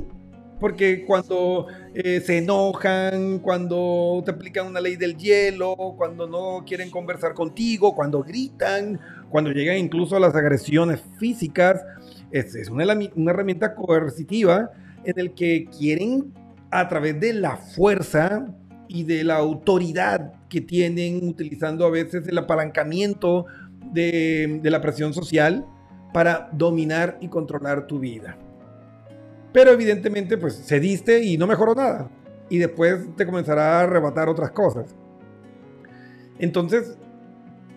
Porque 0.59 1.05
cuando 1.05 1.67
eh, 1.93 2.21
se 2.21 2.37
enojan, 2.39 3.39
cuando 3.39 4.21
te 4.25 4.31
aplican 4.31 4.67
una 4.67 4.81
ley 4.81 4.95
del 4.95 5.17
hielo, 5.17 5.75
cuando 5.97 6.27
no 6.27 6.63
quieren 6.65 6.89
conversar 6.89 7.33
contigo, 7.33 7.95
cuando 7.95 8.21
gritan, 8.23 8.99
cuando 9.29 9.51
llegan 9.51 9.77
incluso 9.77 10.15
a 10.15 10.19
las 10.19 10.35
agresiones 10.35 11.01
físicas, 11.19 11.83
es, 12.31 12.69
una, 12.69 12.83
herrami- 12.85 13.11
una 13.15 13.31
herramienta 13.31 13.75
coercitiva 13.75 14.71
en 15.03 15.19
el 15.19 15.33
que 15.33 15.67
quieren 15.77 16.33
a 16.71 16.87
través 16.89 17.19
de 17.19 17.33
la 17.33 17.57
fuerza 17.57 18.45
y 18.87 19.03
de 19.03 19.23
la 19.23 19.35
autoridad 19.35 20.33
que 20.49 20.61
tienen, 20.61 21.27
utilizando 21.27 21.85
a 21.85 21.89
veces 21.89 22.27
el 22.27 22.37
apalancamiento 22.37 23.45
de 23.93 24.59
la 24.63 24.81
presión 24.81 25.13
social 25.13 25.65
para 26.15 26.47
dominar 26.53 27.17
y 27.19 27.27
controlar 27.27 27.87
tu 27.87 27.99
vida. 27.99 28.37
Pero 29.51 29.71
evidentemente, 29.71 30.37
pues 30.37 30.65
cediste 30.65 31.21
y 31.21 31.37
no 31.37 31.45
mejoró 31.45 31.75
nada. 31.75 32.09
Y 32.49 32.57
después 32.57 33.13
te 33.17 33.25
comenzará 33.25 33.79
a 33.79 33.83
arrebatar 33.83 34.29
otras 34.29 34.51
cosas. 34.51 34.95
Entonces, 36.39 36.97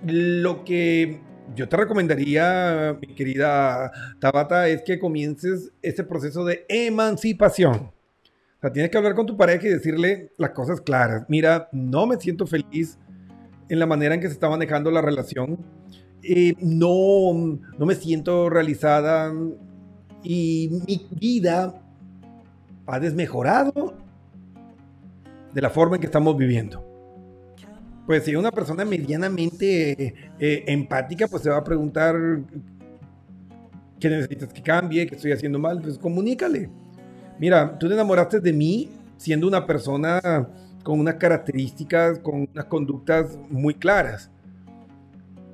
lo 0.07 0.65
que 0.65 1.21
yo 1.57 1.69
te 1.69 1.77
recomendaría, 1.77 2.97
mi 3.01 3.13
querida 3.17 3.91
Tabata, 4.21 4.69
es 4.69 4.83
que 4.83 5.01
comiences 5.01 5.73
ese 5.83 6.05
proceso 6.05 6.45
de 6.45 6.65
emancipación. 6.69 7.75
O 7.75 8.61
sea, 8.61 8.73
tienes 8.73 8.93
que 8.93 8.99
hablar 8.99 9.17
con 9.17 9.27
tu 9.27 9.37
pareja 9.37 9.67
y 9.67 9.71
decirle 9.71 10.31
las 10.39 10.51
cosas 10.51 10.81
claras. 10.81 11.25
Mira, 11.27 11.69
no 11.73 12.07
me 12.07 12.21
siento 12.21 12.47
feliz 12.47 13.01
en 13.69 13.81
la 13.81 13.87
manera 13.87 14.15
en 14.15 14.21
que 14.21 14.29
se 14.29 14.35
está 14.35 14.49
manejando 14.49 14.93
la 14.93 15.03
relación. 15.03 15.59
Eh, 16.23 16.55
no, 16.61 17.59
no 17.79 17.87
me 17.87 17.95
siento 17.95 18.51
realizada 18.51 19.33
y 20.23 20.69
mi 20.87 21.07
vida 21.19 21.81
ha 22.87 23.01
desmejorado 23.01 23.95
de 25.55 25.61
la 25.61 25.71
forma 25.71 25.97
en 25.97 26.01
que 26.01 26.07
estamos 26.07 26.37
viviendo. 26.37 26.85
Pues 28.07 28.25
si 28.25 28.35
una 28.35 28.51
persona 28.51 28.85
medianamente 28.85 30.15
eh, 30.39 30.65
empática, 30.67 31.29
pues 31.29 31.43
se 31.43 31.51
va 31.51 31.59
a 31.59 31.65
preguntar 31.65 32.17
qué 34.01 34.09
necesitas 34.09 34.53
que 34.53 34.63
cambie, 34.63 35.07
qué 35.07 35.15
estoy 35.15 35.33
haciendo 35.33 35.59
mal, 35.59 35.81
pues 35.81 35.99
comunícale. 35.99 36.71
Mira, 37.39 37.79
tú 37.79 37.87
te 37.87 37.95
enamoraste 37.95 38.41
de 38.41 38.53
mí 38.53 38.89
siendo 39.17 39.47
una 39.47 39.67
persona 39.67 40.49
con 40.83 40.99
unas 41.01 41.17
características, 41.17 42.19
con 42.21 42.49
unas 42.51 42.65
conductas 42.65 43.39
muy 43.51 43.75
claras. 43.75 44.31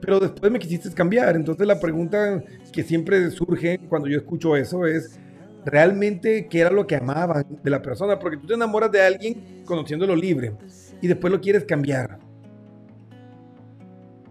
Pero 0.04 0.20
después 0.20 0.52
me 0.52 0.58
quisiste 0.58 0.90
cambiar. 0.90 1.34
Entonces 1.34 1.66
la 1.66 1.80
pregunta 1.80 2.42
que 2.72 2.82
siempre 2.82 3.30
surge 3.30 3.78
cuando 3.88 4.08
yo 4.08 4.18
escucho 4.18 4.54
eso 4.54 4.84
es, 4.84 5.18
¿realmente 5.64 6.46
qué 6.48 6.60
era 6.60 6.70
lo 6.70 6.86
que 6.86 6.96
amaban 6.96 7.46
de 7.62 7.70
la 7.70 7.80
persona? 7.80 8.18
Porque 8.18 8.36
tú 8.36 8.46
te 8.46 8.54
enamoras 8.54 8.92
de 8.92 9.00
alguien 9.00 9.62
conociéndolo 9.64 10.14
libre 10.14 10.52
y 11.00 11.06
después 11.06 11.32
lo 11.32 11.40
quieres 11.40 11.64
cambiar. 11.64 12.18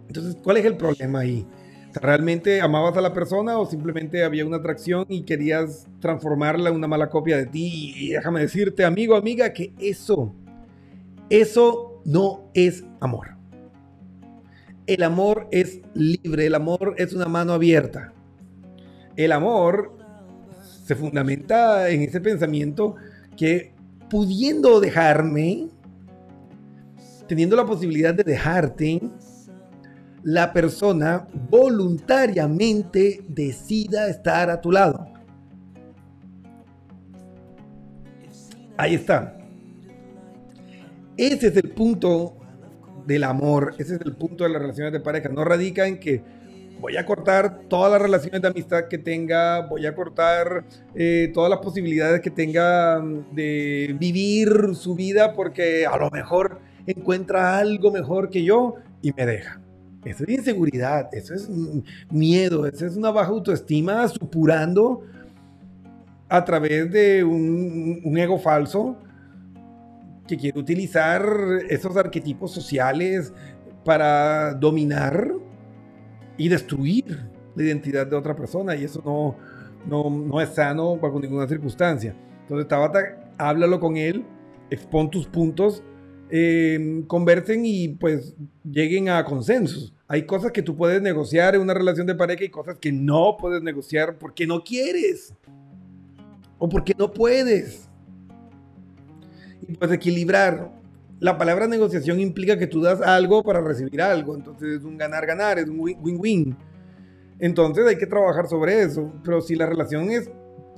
Entonces, 0.08 0.38
¿cuál 0.44 0.58
es 0.58 0.66
el 0.66 0.78
problema 0.78 1.20
ahí? 1.20 1.48
¿Realmente 1.96 2.62
amabas 2.62 2.96
a 2.98 3.02
la 3.02 3.14
persona 3.14 3.58
o 3.58 3.66
simplemente 3.66 4.24
había 4.24 4.46
una 4.46 4.58
atracción 4.58 5.06
y 5.10 5.24
querías 5.24 5.88
transformarla 6.00 6.70
en 6.70 6.76
una 6.76 6.88
mala 6.88 7.10
copia 7.10 7.38
de 7.38 7.48
ti? 7.48 7.94
Y 7.96 8.10
déjame 8.10 8.42
decirte, 8.42 8.86
amigo, 8.86 9.16
amiga, 9.16 9.54
que 9.54 9.74
eso, 9.80 10.36
eso 11.30 12.00
no 12.06 12.52
es 12.54 12.84
amor. 13.00 13.43
El 14.86 15.04
amor 15.04 15.48
es 15.52 15.80
libre, 15.94 16.48
el 16.48 16.56
amor 16.56 16.96
es 16.98 17.14
una 17.14 17.28
mano 17.28 17.54
abierta. 17.54 18.14
El 19.16 19.32
amor 19.32 19.98
se 20.86 20.96
fundamenta 20.96 21.90
en 21.90 22.02
ese 22.02 22.20
pensamiento 22.20 22.96
que 23.38 23.74
pudiendo 24.10 24.82
dejarme, 24.82 25.70
teniendo 27.28 27.56
la 27.56 27.66
posibilidad 27.66 28.14
de 28.14 28.24
dejarte, 28.24 29.02
la 30.24 30.52
persona 30.52 31.28
voluntariamente 31.50 33.24
decida 33.28 34.10
estar 34.10 34.50
a 34.50 34.60
tu 34.60 34.72
lado. 34.72 35.08
Ahí 38.76 38.96
está. 38.96 39.38
Ese 41.16 41.48
es 41.48 41.58
el 41.58 41.70
punto 41.72 42.38
del 43.06 43.24
amor. 43.24 43.76
Ese 43.78 43.96
es 43.96 44.02
el 44.02 44.16
punto 44.16 44.44
de 44.44 44.52
las 44.52 44.62
relaciones 44.62 44.94
de 44.94 45.00
pareja. 45.00 45.30
No 45.30 45.44
radica 45.44 45.88
en 45.88 46.00
que 46.00 46.24
voy 46.84 46.98
a 46.98 47.06
cortar 47.06 47.62
todas 47.70 47.90
las 47.90 48.02
relaciones 48.02 48.42
de 48.42 48.48
amistad 48.50 48.90
que 48.90 48.98
tenga, 48.98 49.62
voy 49.68 49.86
a 49.86 49.96
cortar 49.96 50.66
eh, 50.94 51.32
todas 51.34 51.50
las 51.50 51.60
posibilidades 51.60 52.20
que 52.20 52.30
tenga 52.30 53.00
mm, 53.00 53.34
de 53.34 53.96
vivir 53.98 54.76
su 54.76 54.94
vida 54.94 55.34
porque 55.34 55.86
a 55.86 55.98
lo 55.98 56.12
mejor 56.12 56.60
encuentra 56.86 57.58
algo 57.58 57.90
mejor 57.90 58.30
que 58.30 58.44
yo 58.44 58.76
y 59.02 59.14
me 59.14 59.26
deja. 59.26 59.62
Eso 60.04 60.26
es 60.26 60.30
inseguridad, 60.30 61.08
eso 61.14 61.34
es 61.34 61.50
miedo, 62.12 62.68
eso 62.68 62.86
es 62.86 62.98
una 62.98 63.12
baja 63.12 63.30
autoestima 63.30 64.06
supurando 64.10 65.04
a 66.28 66.44
través 66.44 66.92
de 66.92 67.24
un 67.24 68.18
ego 68.18 68.38
falso 68.38 68.98
que 70.28 70.38
quiere 70.38 70.60
utilizar 70.60 71.26
esos 71.70 71.98
arquetipos 71.98 72.52
sociales 72.52 73.34
para 73.84 74.54
dominar 74.54 75.34
y 76.38 76.50
destruir 76.50 77.30
la 77.56 77.64
identidad 77.64 78.08
de 78.08 78.16
otra 78.16 78.36
persona 78.36 78.76
y 78.76 78.86
eso 78.86 79.02
no, 79.06 79.38
no, 79.88 80.10
no 80.10 80.42
es 80.42 80.50
sano 80.50 80.98
bajo 80.98 81.20
ninguna 81.20 81.48
circunstancia. 81.48 82.16
Entonces 82.42 82.68
Tabata, 82.68 83.32
háblalo 83.38 83.80
con 83.80 83.98
él, 83.98 84.26
expon 84.70 85.10
tus 85.12 85.28
puntos, 85.28 85.84
eh, 86.30 87.04
conversen 87.08 87.66
y 87.66 87.90
pues 87.90 88.36
lleguen 88.64 89.10
a 89.10 89.24
consensos. 89.24 89.94
Hay 90.08 90.26
cosas 90.26 90.52
que 90.52 90.62
tú 90.62 90.76
puedes 90.76 91.02
negociar 91.02 91.56
en 91.56 91.62
una 91.62 91.74
relación 91.74 92.08
de 92.08 92.16
pareja 92.16 92.44
y 92.44 92.50
cosas 92.50 92.78
que 92.80 92.92
no 92.92 93.38
puedes 93.38 93.62
negociar 93.62 94.18
porque 94.18 94.48
no 94.48 94.64
quieres 94.64 95.34
o 96.58 96.70
porque 96.70 96.94
no 96.98 97.12
puedes. 97.12 97.90
Pues 99.80 99.92
equilibrar. 99.92 100.72
La 101.20 101.38
palabra 101.38 101.68
negociación 101.68 102.20
implica 102.20 102.58
que 102.58 102.68
tú 102.68 102.82
das 102.82 103.02
algo 103.02 103.44
para 103.44 103.62
recibir 103.62 104.02
algo. 104.02 104.36
Entonces 104.36 104.80
es 104.80 104.84
un 104.84 104.98
ganar-ganar, 104.98 105.60
es 105.60 105.68
un 105.70 105.80
win-win. 105.80 106.56
Entonces 107.40 107.86
hay 107.88 107.98
que 107.98 108.08
trabajar 108.08 108.48
sobre 108.48 108.82
eso. 108.82 109.14
Pero 109.24 109.42
si 109.42 109.56
la 109.56 109.66
relación 109.66 110.12
es 110.12 110.30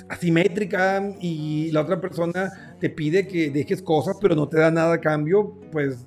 asimétrica 0.09 1.15
y 1.19 1.71
la 1.71 1.81
otra 1.81 1.99
persona 1.99 2.75
te 2.79 2.89
pide 2.89 3.27
que 3.27 3.49
dejes 3.49 3.81
cosas 3.81 4.17
pero 4.21 4.35
no 4.35 4.47
te 4.47 4.59
da 4.59 4.69
nada 4.69 4.95
a 4.95 5.01
cambio, 5.01 5.59
pues 5.71 6.05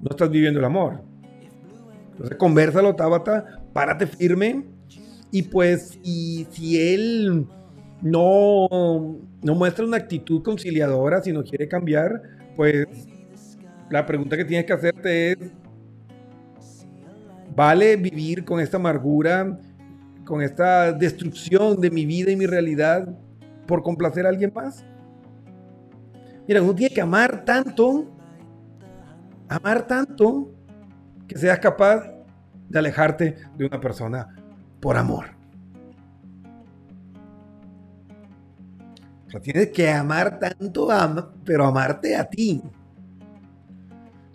no 0.00 0.08
estás 0.10 0.30
viviendo 0.30 0.58
el 0.58 0.64
amor. 0.64 1.02
Entonces 2.12 2.36
conversalo, 2.38 2.94
Tabata, 2.94 3.62
párate 3.72 4.06
firme 4.06 4.64
y 5.30 5.42
pues 5.42 5.98
y 6.02 6.46
si 6.50 6.94
él 6.94 7.46
no, 8.02 8.68
no 9.42 9.54
muestra 9.54 9.84
una 9.84 9.96
actitud 9.96 10.42
conciliadora, 10.42 11.22
si 11.22 11.32
no 11.32 11.42
quiere 11.42 11.68
cambiar, 11.68 12.22
pues 12.54 12.86
la 13.90 14.04
pregunta 14.04 14.36
que 14.36 14.44
tienes 14.44 14.66
que 14.66 14.72
hacerte 14.72 15.32
es, 15.32 15.38
¿vale 17.54 17.96
vivir 17.96 18.44
con 18.44 18.60
esta 18.60 18.76
amargura, 18.76 19.58
con 20.24 20.42
esta 20.42 20.92
destrucción 20.92 21.80
de 21.80 21.90
mi 21.90 22.04
vida 22.04 22.30
y 22.30 22.36
mi 22.36 22.46
realidad 22.46 23.08
por 23.66 23.82
complacer 23.82 24.26
a 24.26 24.28
alguien 24.28 24.52
más? 24.54 24.84
Mira, 26.46 26.62
uno 26.62 26.74
tiene 26.74 26.94
que 26.94 27.00
amar 27.00 27.44
tanto, 27.44 28.06
amar 29.48 29.86
tanto, 29.86 30.52
que 31.26 31.38
seas 31.38 31.58
capaz 31.58 32.04
de 32.68 32.78
alejarte 32.78 33.36
de 33.56 33.66
una 33.66 33.80
persona 33.80 34.28
por 34.80 34.96
amor. 34.96 35.35
Tienes 39.40 39.68
que 39.68 39.90
amar 39.90 40.38
tanto, 40.38 40.90
ama- 40.90 41.32
pero 41.44 41.64
amarte 41.66 42.16
a 42.16 42.24
ti. 42.24 42.62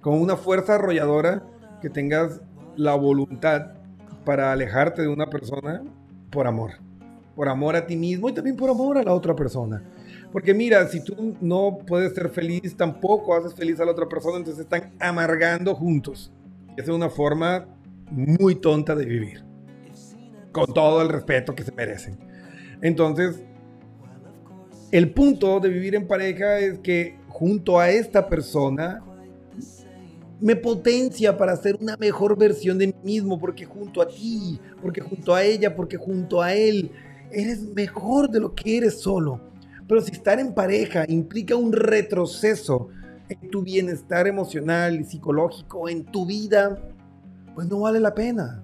Con 0.01 0.19
una 0.19 0.35
fuerza 0.35 0.75
arrolladora 0.75 1.43
que 1.81 1.89
tengas 1.89 2.41
la 2.75 2.95
voluntad 2.95 3.73
para 4.25 4.51
alejarte 4.51 5.01
de 5.01 5.07
una 5.07 5.29
persona 5.29 5.81
por 6.31 6.47
amor. 6.47 6.71
Por 7.35 7.49
amor 7.49 7.75
a 7.75 7.85
ti 7.85 7.95
mismo 7.95 8.29
y 8.29 8.33
también 8.33 8.55
por 8.55 8.69
amor 8.69 8.97
a 8.97 9.03
la 9.03 9.13
otra 9.13 9.35
persona. 9.35 9.83
Porque 10.31 10.53
mira, 10.53 10.87
si 10.87 11.03
tú 11.03 11.35
no 11.41 11.79
puedes 11.85 12.13
ser 12.13 12.29
feliz, 12.29 12.75
tampoco 12.77 13.35
haces 13.35 13.53
feliz 13.53 13.79
a 13.79 13.85
la 13.85 13.91
otra 13.91 14.07
persona, 14.07 14.37
entonces 14.37 14.63
están 14.63 14.91
amargando 14.99 15.75
juntos. 15.75 16.31
Esa 16.77 16.91
es 16.91 16.95
una 16.97 17.09
forma 17.09 17.65
muy 18.09 18.55
tonta 18.55 18.95
de 18.95 19.05
vivir. 19.05 19.43
Con 20.51 20.73
todo 20.73 21.01
el 21.01 21.09
respeto 21.09 21.53
que 21.55 21.63
se 21.63 21.71
merecen. 21.71 22.17
Entonces, 22.81 23.41
el 24.91 25.11
punto 25.11 25.59
de 25.59 25.69
vivir 25.69 25.95
en 25.95 26.07
pareja 26.07 26.59
es 26.59 26.79
que 26.79 27.17
junto 27.27 27.79
a 27.79 27.89
esta 27.89 28.27
persona 28.27 29.01
me 30.39 30.55
potencia 30.55 31.37
para 31.37 31.55
ser 31.55 31.77
una 31.79 31.95
mejor 31.97 32.37
versión 32.37 32.77
de 32.77 32.87
mí 32.87 32.95
mismo, 33.03 33.39
porque 33.39 33.65
junto 33.65 34.01
a 34.01 34.07
ti, 34.07 34.59
porque 34.81 34.99
junto 34.99 35.35
a 35.35 35.43
ella, 35.43 35.75
porque 35.75 35.97
junto 35.97 36.41
a 36.41 36.53
él, 36.53 36.91
eres 37.31 37.61
mejor 37.61 38.29
de 38.29 38.39
lo 38.39 38.53
que 38.53 38.77
eres 38.77 38.99
solo. 38.99 39.39
Pero 39.87 40.01
si 40.01 40.11
estar 40.11 40.39
en 40.39 40.53
pareja 40.53 41.05
implica 41.07 41.55
un 41.55 41.71
retroceso 41.71 42.89
en 43.29 43.49
tu 43.49 43.61
bienestar 43.61 44.27
emocional 44.27 44.99
y 44.99 45.03
psicológico, 45.03 45.87
en 45.87 46.03
tu 46.05 46.25
vida, 46.25 46.81
pues 47.53 47.67
no 47.67 47.81
vale 47.81 47.99
la 47.99 48.13
pena. 48.13 48.63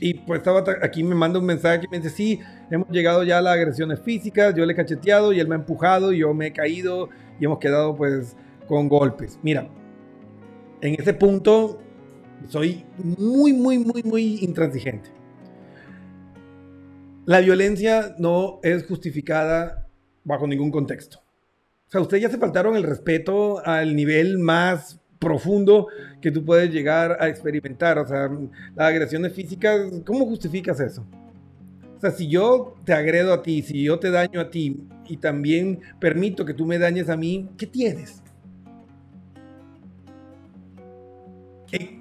Y 0.00 0.14
pues 0.14 0.38
estaba 0.38 0.64
ta- 0.64 0.78
aquí 0.82 1.02
me 1.02 1.14
manda 1.14 1.38
un 1.38 1.46
mensaje 1.46 1.84
y 1.86 1.88
me 1.90 1.98
dice, 1.98 2.10
sí, 2.10 2.40
hemos 2.70 2.88
llegado 2.90 3.24
ya 3.24 3.38
a 3.38 3.42
las 3.42 3.54
agresiones 3.54 4.00
físicas, 4.00 4.54
yo 4.54 4.64
le 4.64 4.72
he 4.72 4.76
cacheteado 4.76 5.32
y 5.32 5.40
él 5.40 5.48
me 5.48 5.54
ha 5.54 5.58
empujado 5.58 6.12
y 6.12 6.18
yo 6.18 6.32
me 6.34 6.48
he 6.48 6.52
caído 6.52 7.08
y 7.38 7.44
hemos 7.44 7.58
quedado 7.58 7.96
pues 7.96 8.36
con 8.66 8.88
golpes. 8.88 9.38
Mira, 9.42 9.68
en 10.80 10.94
ese 10.94 11.14
punto 11.14 11.80
soy 12.48 12.84
muy, 12.96 13.52
muy, 13.52 13.78
muy, 13.78 14.02
muy 14.02 14.38
intransigente. 14.42 15.10
La 17.26 17.40
violencia 17.40 18.14
no 18.18 18.60
es 18.62 18.86
justificada 18.86 19.86
bajo 20.24 20.46
ningún 20.46 20.70
contexto. 20.70 21.18
O 21.18 21.90
sea, 21.90 22.00
ustedes 22.00 22.22
ya 22.22 22.30
se 22.30 22.38
faltaron 22.38 22.76
el 22.76 22.82
respeto 22.82 23.64
al 23.64 23.94
nivel 23.94 24.38
más 24.38 25.00
profundo 25.18 25.88
que 26.20 26.30
tú 26.30 26.44
puedes 26.44 26.72
llegar 26.72 27.16
a 27.20 27.28
experimentar. 27.28 27.98
O 27.98 28.06
sea, 28.06 28.28
las 28.74 28.88
agresiones 28.88 29.32
físicas, 29.32 29.80
¿cómo 30.04 30.24
justificas 30.24 30.80
eso? 30.80 31.04
O 32.00 32.02
sea, 32.02 32.12
si 32.12 32.28
yo 32.28 32.76
te 32.86 32.94
agredo 32.94 33.34
a 33.34 33.42
ti, 33.42 33.60
si 33.60 33.82
yo 33.82 33.98
te 33.98 34.10
daño 34.10 34.40
a 34.40 34.48
ti 34.48 34.88
y 35.06 35.18
también 35.18 35.80
permito 36.00 36.46
que 36.46 36.54
tú 36.54 36.64
me 36.64 36.78
dañes 36.78 37.10
a 37.10 37.16
mí, 37.18 37.50
¿qué 37.58 37.66
tienes? 37.66 38.22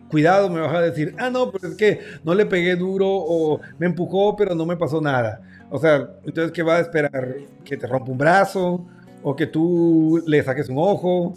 Cuidado, 0.10 0.50
me 0.50 0.62
vas 0.62 0.74
a 0.74 0.80
decir, 0.80 1.14
ah, 1.18 1.30
no, 1.30 1.52
pero 1.52 1.68
es 1.68 1.76
que 1.76 2.00
no 2.24 2.34
le 2.34 2.46
pegué 2.46 2.78
duro 2.78 3.10
o 3.10 3.60
me 3.78 3.88
empujó, 3.88 4.38
pero 4.38 4.56
no 4.56 4.66
me 4.66 4.78
pasó 4.78 5.02
nada. 5.02 5.42
O 5.70 5.78
sea, 5.78 6.10
entonces, 6.26 6.54
¿qué 6.54 6.64
va 6.64 6.78
a 6.78 6.80
esperar? 6.80 7.36
¿Que 7.66 7.76
te 7.76 7.86
rompa 7.86 8.10
un 8.10 8.18
brazo? 8.18 8.88
¿O 9.22 9.36
que 9.36 9.48
tú 9.48 10.24
le 10.26 10.42
saques 10.42 10.70
un 10.70 10.78
ojo? 10.78 11.34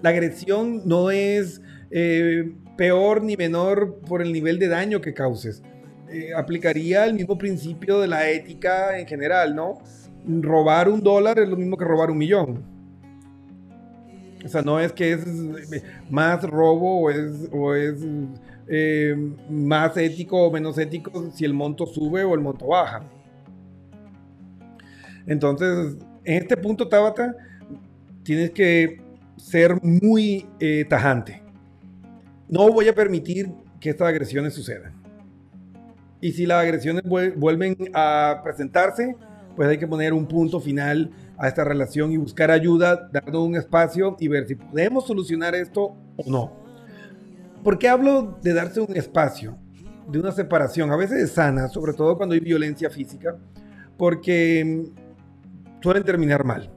La 0.00 0.10
agresión 0.10 0.82
no 0.84 1.10
es 1.10 1.60
eh, 1.90 2.52
peor 2.76 3.24
ni 3.24 3.36
menor 3.36 3.96
por 4.06 4.22
el 4.22 4.32
nivel 4.32 4.60
de 4.60 4.68
daño 4.68 5.00
que 5.00 5.12
causes. 5.12 5.60
Eh, 6.16 6.32
aplicaría 6.34 7.04
el 7.04 7.12
mismo 7.12 7.36
principio 7.36 8.00
de 8.00 8.08
la 8.08 8.30
ética 8.30 8.98
en 8.98 9.06
general, 9.06 9.54
¿no? 9.54 9.82
Robar 10.26 10.88
un 10.88 11.02
dólar 11.02 11.38
es 11.38 11.46
lo 11.46 11.56
mismo 11.56 11.76
que 11.76 11.84
robar 11.84 12.10
un 12.10 12.16
millón. 12.16 12.64
O 14.42 14.48
sea, 14.48 14.62
no 14.62 14.80
es 14.80 14.92
que 14.92 15.12
es 15.12 15.26
eh, 15.26 15.82
más 16.08 16.42
robo 16.42 17.02
o 17.02 17.10
es, 17.74 18.00
eh, 18.66 19.14
más 19.50 19.94
ético 19.98 20.44
o 20.44 20.50
menos 20.50 20.78
ético 20.78 21.30
si 21.32 21.44
el 21.44 21.52
monto 21.52 21.84
sube 21.84 22.24
o 22.24 22.34
el 22.34 22.40
monto 22.40 22.68
baja. 22.68 23.02
Entonces, 25.26 25.96
en 26.24 26.42
este 26.42 26.56
punto, 26.56 26.88
Tabata, 26.88 27.36
tienes 28.22 28.52
que 28.52 29.02
ser 29.36 29.82
muy 29.82 30.46
tajante. 30.88 31.42
No 32.48 32.72
voy 32.72 32.88
a 32.88 32.94
permitir 32.94 33.50
que 33.80 33.90
estas 33.90 34.08
agresiones 34.08 34.54
sucedan. 34.54 34.95
Y 36.20 36.32
si 36.32 36.46
las 36.46 36.62
agresiones 36.62 37.02
vuel- 37.04 37.34
vuelven 37.36 37.76
a 37.94 38.40
presentarse, 38.42 39.16
pues 39.54 39.68
hay 39.68 39.78
que 39.78 39.86
poner 39.86 40.12
un 40.12 40.26
punto 40.26 40.60
final 40.60 41.10
a 41.38 41.48
esta 41.48 41.64
relación 41.64 42.12
y 42.12 42.16
buscar 42.16 42.50
ayuda, 42.50 43.08
darnos 43.12 43.46
un 43.46 43.56
espacio 43.56 44.16
y 44.18 44.28
ver 44.28 44.46
si 44.46 44.54
podemos 44.54 45.06
solucionar 45.06 45.54
esto 45.54 45.94
o 46.16 46.30
no. 46.30 46.52
¿Por 47.62 47.78
qué 47.78 47.88
hablo 47.88 48.38
de 48.42 48.54
darse 48.54 48.80
un 48.80 48.96
espacio, 48.96 49.58
de 50.08 50.18
una 50.18 50.32
separación? 50.32 50.90
A 50.92 50.96
veces 50.96 51.22
es 51.22 51.32
sana, 51.32 51.68
sobre 51.68 51.92
todo 51.92 52.16
cuando 52.16 52.34
hay 52.34 52.40
violencia 52.40 52.88
física, 52.90 53.36
porque 53.98 54.64
mm, 54.64 55.82
suelen 55.82 56.04
terminar 56.04 56.44
mal. 56.44 56.70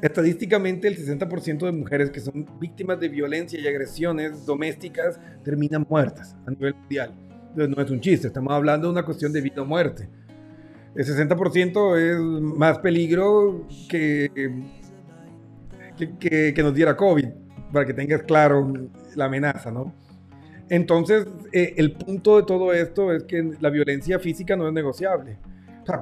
Estadísticamente, 0.00 0.86
el 0.86 0.96
60% 0.96 1.66
de 1.66 1.72
mujeres 1.72 2.10
que 2.10 2.20
son 2.20 2.46
víctimas 2.60 3.00
de 3.00 3.08
violencia 3.08 3.58
y 3.60 3.66
agresiones 3.66 4.46
domésticas 4.46 5.18
terminan 5.42 5.84
muertas 5.88 6.36
a 6.46 6.50
nivel 6.50 6.74
mundial. 6.74 7.12
No 7.54 7.82
es 7.82 7.90
un 7.90 8.00
chiste, 8.00 8.28
estamos 8.28 8.52
hablando 8.52 8.86
de 8.88 8.92
una 8.92 9.04
cuestión 9.04 9.32
de 9.32 9.40
vida 9.40 9.62
o 9.62 9.64
muerte. 9.64 10.08
El 10.94 11.04
60% 11.04 11.96
es 11.96 12.18
más 12.18 12.78
peligro 12.78 13.66
que, 13.88 14.30
que, 16.18 16.52
que- 16.54 16.62
nos 16.62 16.74
diera 16.74 16.96
COVID, 16.96 17.26
para 17.72 17.84
que 17.86 17.94
tengas 17.94 18.22
claro 18.22 18.72
la 19.14 19.26
amenaza, 19.26 19.70
¿no? 19.70 19.92
Entonces, 20.68 21.26
eh, 21.52 21.74
el 21.76 21.92
punto 21.92 22.36
de 22.36 22.42
todo 22.44 22.72
esto 22.72 23.12
es 23.12 23.24
que 23.24 23.52
la 23.60 23.70
violencia 23.70 24.18
física 24.18 24.54
no 24.56 24.66
es 24.68 24.72
negociable. 24.74 25.38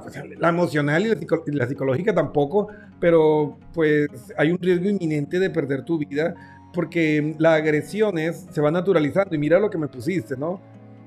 Pues, 0.03 0.19
la 0.37 0.49
emocional 0.49 1.05
y 1.05 1.09
la, 1.09 1.17
la 1.47 1.67
psicológica 1.67 2.13
tampoco, 2.13 2.67
pero 2.99 3.57
pues 3.73 4.09
hay 4.37 4.51
un 4.51 4.57
riesgo 4.57 4.89
inminente 4.89 5.39
de 5.39 5.49
perder 5.49 5.83
tu 5.85 5.97
vida 5.97 6.35
porque 6.73 7.33
las 7.39 7.53
agresiones 7.61 8.47
se 8.51 8.59
van 8.59 8.73
naturalizando. 8.73 9.33
Y 9.33 9.37
mira 9.37 9.59
lo 9.59 9.69
que 9.69 9.77
me 9.77 9.87
pusiste, 9.87 10.35
¿no? 10.35 10.59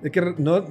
Es 0.03 0.11
que 0.11 0.35
no, 0.39 0.65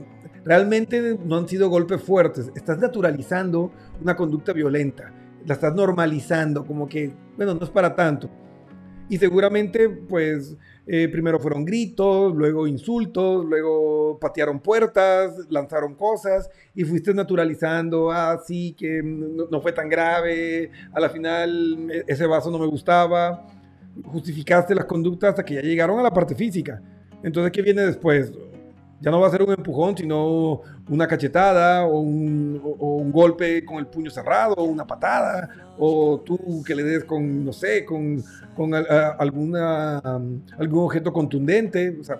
realmente 0.44 1.18
no 1.24 1.38
han 1.38 1.48
sido 1.48 1.70
golpes 1.70 2.02
fuertes. 2.02 2.52
Estás 2.56 2.80
naturalizando 2.80 3.72
una 4.02 4.16
conducta 4.16 4.54
violenta. 4.54 5.14
La 5.46 5.54
estás 5.54 5.74
normalizando, 5.74 6.66
como 6.66 6.88
que, 6.88 7.14
bueno, 7.38 7.54
no 7.54 7.64
es 7.64 7.70
para 7.70 7.96
tanto. 7.96 8.30
Y 9.08 9.18
seguramente, 9.18 9.90
pues, 9.90 10.56
eh, 10.86 11.08
primero 11.10 11.40
fueron 11.40 11.66
gritos, 11.66 12.36
luego 12.36 12.68
insultos, 12.68 13.44
luego 13.44 14.20
patearon 14.20 14.60
puertas, 14.60 15.34
lanzaron 15.50 15.96
cosas 15.96 16.50
y 16.76 16.84
fuiste 16.84 17.14
naturalizando, 17.14 18.12
ah, 18.12 18.40
sí, 18.46 18.76
que 18.78 19.02
no, 19.04 19.46
no 19.50 19.62
fue 19.62 19.72
tan 19.72 19.90
grave, 19.90 20.72
a 20.94 21.00
la 21.00 21.10
final 21.10 21.90
e- 21.92 22.04
ese 22.08 22.28
vaso 22.28 22.52
no 22.52 22.60
me 22.60 22.68
gustaba, 22.68 23.48
justificaste 24.06 24.76
las 24.76 24.86
conductas 24.86 25.32
hasta 25.32 25.44
que 25.44 25.56
ya 25.56 25.62
llegaron 25.62 25.98
a 26.00 26.04
la 26.04 26.14
parte 26.14 26.36
física. 26.36 26.80
Entonces, 27.24 27.52
¿qué 27.52 27.64
viene 27.64 27.82
después? 27.82 28.32
Ya 29.02 29.12
no 29.12 29.20
va 29.20 29.28
a 29.28 29.32
ser 29.32 29.42
un 29.44 29.52
empujón, 29.52 29.96
sino 29.96 30.62
una 30.90 31.08
cachetada 31.08 31.86
o 31.86 32.00
un, 32.00 33.12
golpe 33.12 33.64
con 33.64 33.78
el 33.78 33.88
puño 33.88 34.12
cerrado, 34.12 34.56
o 34.56 34.64
una 34.64 34.86
patada, 34.86 35.50
o 35.78 36.20
tú 36.20 36.64
que 36.66 36.76
le 36.76 36.84
des 36.84 37.04
con, 37.06 37.46
no 37.46 37.54
sé, 37.54 37.86
con, 37.86 38.22
con 38.56 38.74
alguna, 38.74 40.00
algún 40.58 40.86
objeto 40.86 41.14
contundente. 41.14 41.98
O 42.00 42.04
sea, 42.04 42.20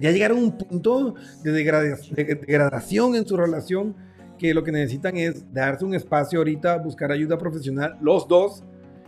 ya 0.00 0.10
llegaron 0.10 0.38
a 0.38 0.40
un 0.40 0.58
punto 0.58 1.14
de 1.42 1.52
degradación 1.52 3.14
en 3.14 3.26
su 3.26 3.36
relación 3.36 3.94
que 4.38 4.54
lo 4.54 4.64
que 4.64 4.72
necesitan 4.72 5.16
es 5.16 5.52
darse 5.52 5.84
un 5.84 5.94
espacio 5.94 6.40
ahorita, 6.40 6.78
buscar 6.78 7.12
ayuda 7.12 7.38
profesional, 7.38 7.96
los 8.00 8.26
dos, 8.26 8.64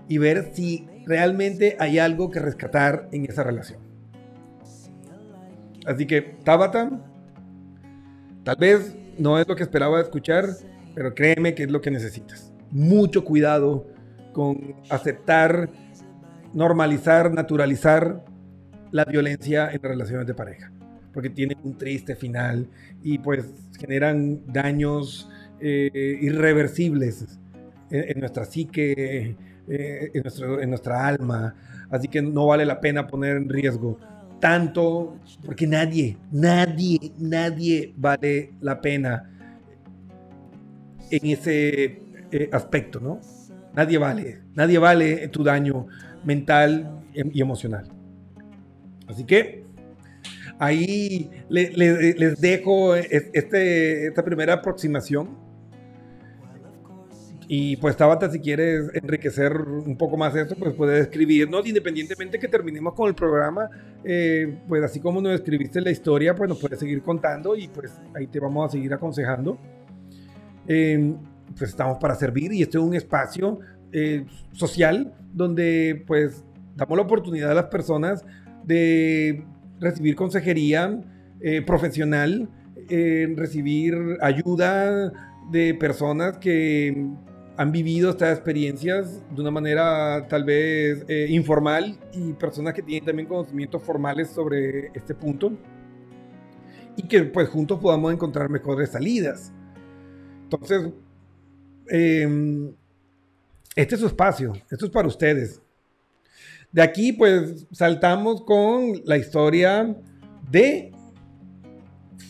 y 0.09 0.18
ver 0.18 0.53
si 0.55 0.87
realmente 1.07 1.77
hay 1.81 1.98
algo 1.98 2.31
que 2.31 2.38
rescatar 2.38 3.09
en 3.11 3.24
esa 3.24 3.42
relación. 3.42 3.83
Así 5.84 6.06
que, 6.06 6.22
Tabata, 6.44 6.90
tal 8.42 8.56
vez 8.56 8.96
no 9.18 9.38
es 9.38 9.46
lo 9.46 9.54
que 9.54 9.62
esperaba 9.62 10.00
escuchar, 10.00 10.46
pero 10.94 11.14
créeme 11.14 11.54
que 11.54 11.64
es 11.64 11.70
lo 11.70 11.80
que 11.80 11.90
necesitas. 11.90 12.52
Mucho 12.70 13.24
cuidado 13.24 13.86
con 14.32 14.74
aceptar, 14.90 15.68
normalizar, 16.52 17.32
naturalizar 17.32 18.24
la 18.90 19.04
violencia 19.04 19.70
en 19.72 19.82
relaciones 19.82 20.26
de 20.26 20.34
pareja, 20.34 20.72
porque 21.12 21.30
tiene 21.30 21.56
un 21.62 21.76
triste 21.76 22.16
final 22.16 22.68
y 23.02 23.18
pues 23.18 23.46
generan 23.78 24.40
daños 24.46 25.28
eh, 25.60 26.18
irreversibles 26.20 27.38
en, 27.90 28.20
nuestra 28.20 28.44
psique, 28.44 29.36
eh, 29.68 30.10
en 30.14 30.70
nuestra 30.70 31.06
alma, 31.06 31.54
así 31.90 32.08
que 32.08 32.22
no 32.22 32.46
vale 32.46 32.64
la 32.64 32.80
pena 32.80 33.06
poner 33.06 33.36
en 33.36 33.48
riesgo 33.48 33.98
tanto, 34.44 35.16
porque 35.46 35.66
nadie, 35.66 36.18
nadie, 36.30 36.98
nadie 37.18 37.94
vale 37.96 38.52
la 38.61 38.78
pena 38.78 39.30
en 41.11 41.30
ese 41.30 42.02
eh, 42.30 42.50
aspecto, 42.52 43.00
¿no? 43.00 43.20
Nadie 43.74 43.96
vale, 43.96 44.42
nadie 44.54 44.76
vale 44.78 45.28
tu 45.28 45.42
daño 45.42 45.87
mental 46.26 47.00
em- 47.14 47.30
y 47.33 47.40
emocional. 47.40 47.88
Así 49.09 49.24
que 49.24 49.64
ahí 50.59 51.30
le- 51.48 51.70
le- 51.74 52.12
les 52.12 52.38
dejo 52.38 52.96
es- 52.96 53.30
este, 53.33 54.09
esta 54.09 54.22
primera 54.22 54.52
aproximación. 54.61 55.38
Y 57.46 57.76
pues 57.76 57.96
Tabata, 57.96 58.30
si 58.30 58.40
quieres 58.40 58.90
enriquecer 58.94 59.52
un 59.52 59.96
poco 59.96 60.16
más 60.16 60.35
esto, 60.35 60.54
pues 60.57 60.74
puedes 60.74 61.02
escribirnos, 61.02 61.66
independientemente 61.66 62.38
que 62.38 62.48
terminemos 62.48 62.94
con 62.94 63.09
el 63.09 63.14
programa, 63.14 63.68
eh, 64.02 64.61
pues 64.66 64.83
así 64.83 65.00
como 65.00 65.20
nos 65.20 65.35
escribiste 65.35 65.80
la 65.80 65.90
historia, 65.90 66.35
pues 66.35 66.48
nos 66.48 66.59
puedes 66.59 66.78
seguir 66.78 67.02
contando 67.02 67.54
y 67.57 67.68
pues 67.68 67.92
ahí 68.14 68.26
te 68.26 68.40
vamos 68.40 68.68
a 68.68 68.72
seguir 68.72 68.92
aconsejando. 68.94 69.59
Eh, 70.66 71.14
pues 71.57 71.70
estamos 71.70 71.98
para 71.98 72.14
servir 72.14 72.52
y 72.52 72.62
este 72.62 72.78
es 72.78 72.85
un 72.85 72.94
espacio 72.94 73.61
eh, 73.92 74.24
social 74.52 75.14
donde 75.33 76.02
pues 76.07 76.44
damos 76.76 76.96
la 76.96 77.04
oportunidad 77.04 77.50
a 77.50 77.54
las 77.54 77.66
personas 77.66 78.24
de 78.64 79.44
recibir 79.80 80.16
consejería 80.16 81.00
eh, 81.40 81.62
profesional, 81.62 82.48
eh, 82.88 83.33
recibir 83.37 83.94
ayuda 84.20 85.12
de 85.50 85.74
personas 85.74 86.38
que 86.38 87.07
han 87.56 87.70
vivido 87.70 88.10
estas 88.10 88.36
experiencias 88.36 89.22
de 89.30 89.40
una 89.40 89.50
manera 89.50 90.26
tal 90.28 90.44
vez 90.44 91.04
eh, 91.08 91.26
informal 91.30 91.98
y 92.12 92.32
personas 92.32 92.74
que 92.74 92.82
tienen 92.82 93.04
también 93.04 93.28
conocimientos 93.28 93.82
formales 93.82 94.30
sobre 94.30 94.88
este 94.94 95.14
punto 95.14 95.56
y 96.96 97.02
que 97.02 97.22
pues 97.24 97.48
juntos 97.48 97.78
podamos 97.80 98.12
encontrar 98.12 98.48
mejores 98.48 98.90
salidas. 98.90 99.52
Entonces, 100.42 100.90
eh, 101.90 102.72
este 103.76 103.94
es 103.94 104.00
su 104.00 104.06
espacio, 104.06 104.52
esto 104.70 104.86
es 104.86 104.90
para 104.90 105.08
ustedes. 105.08 105.60
De 106.72 106.82
aquí 106.82 107.12
pues 107.12 107.66
saltamos 107.70 108.42
con 108.42 109.00
la 109.04 109.16
historia 109.16 109.96
de 110.50 110.92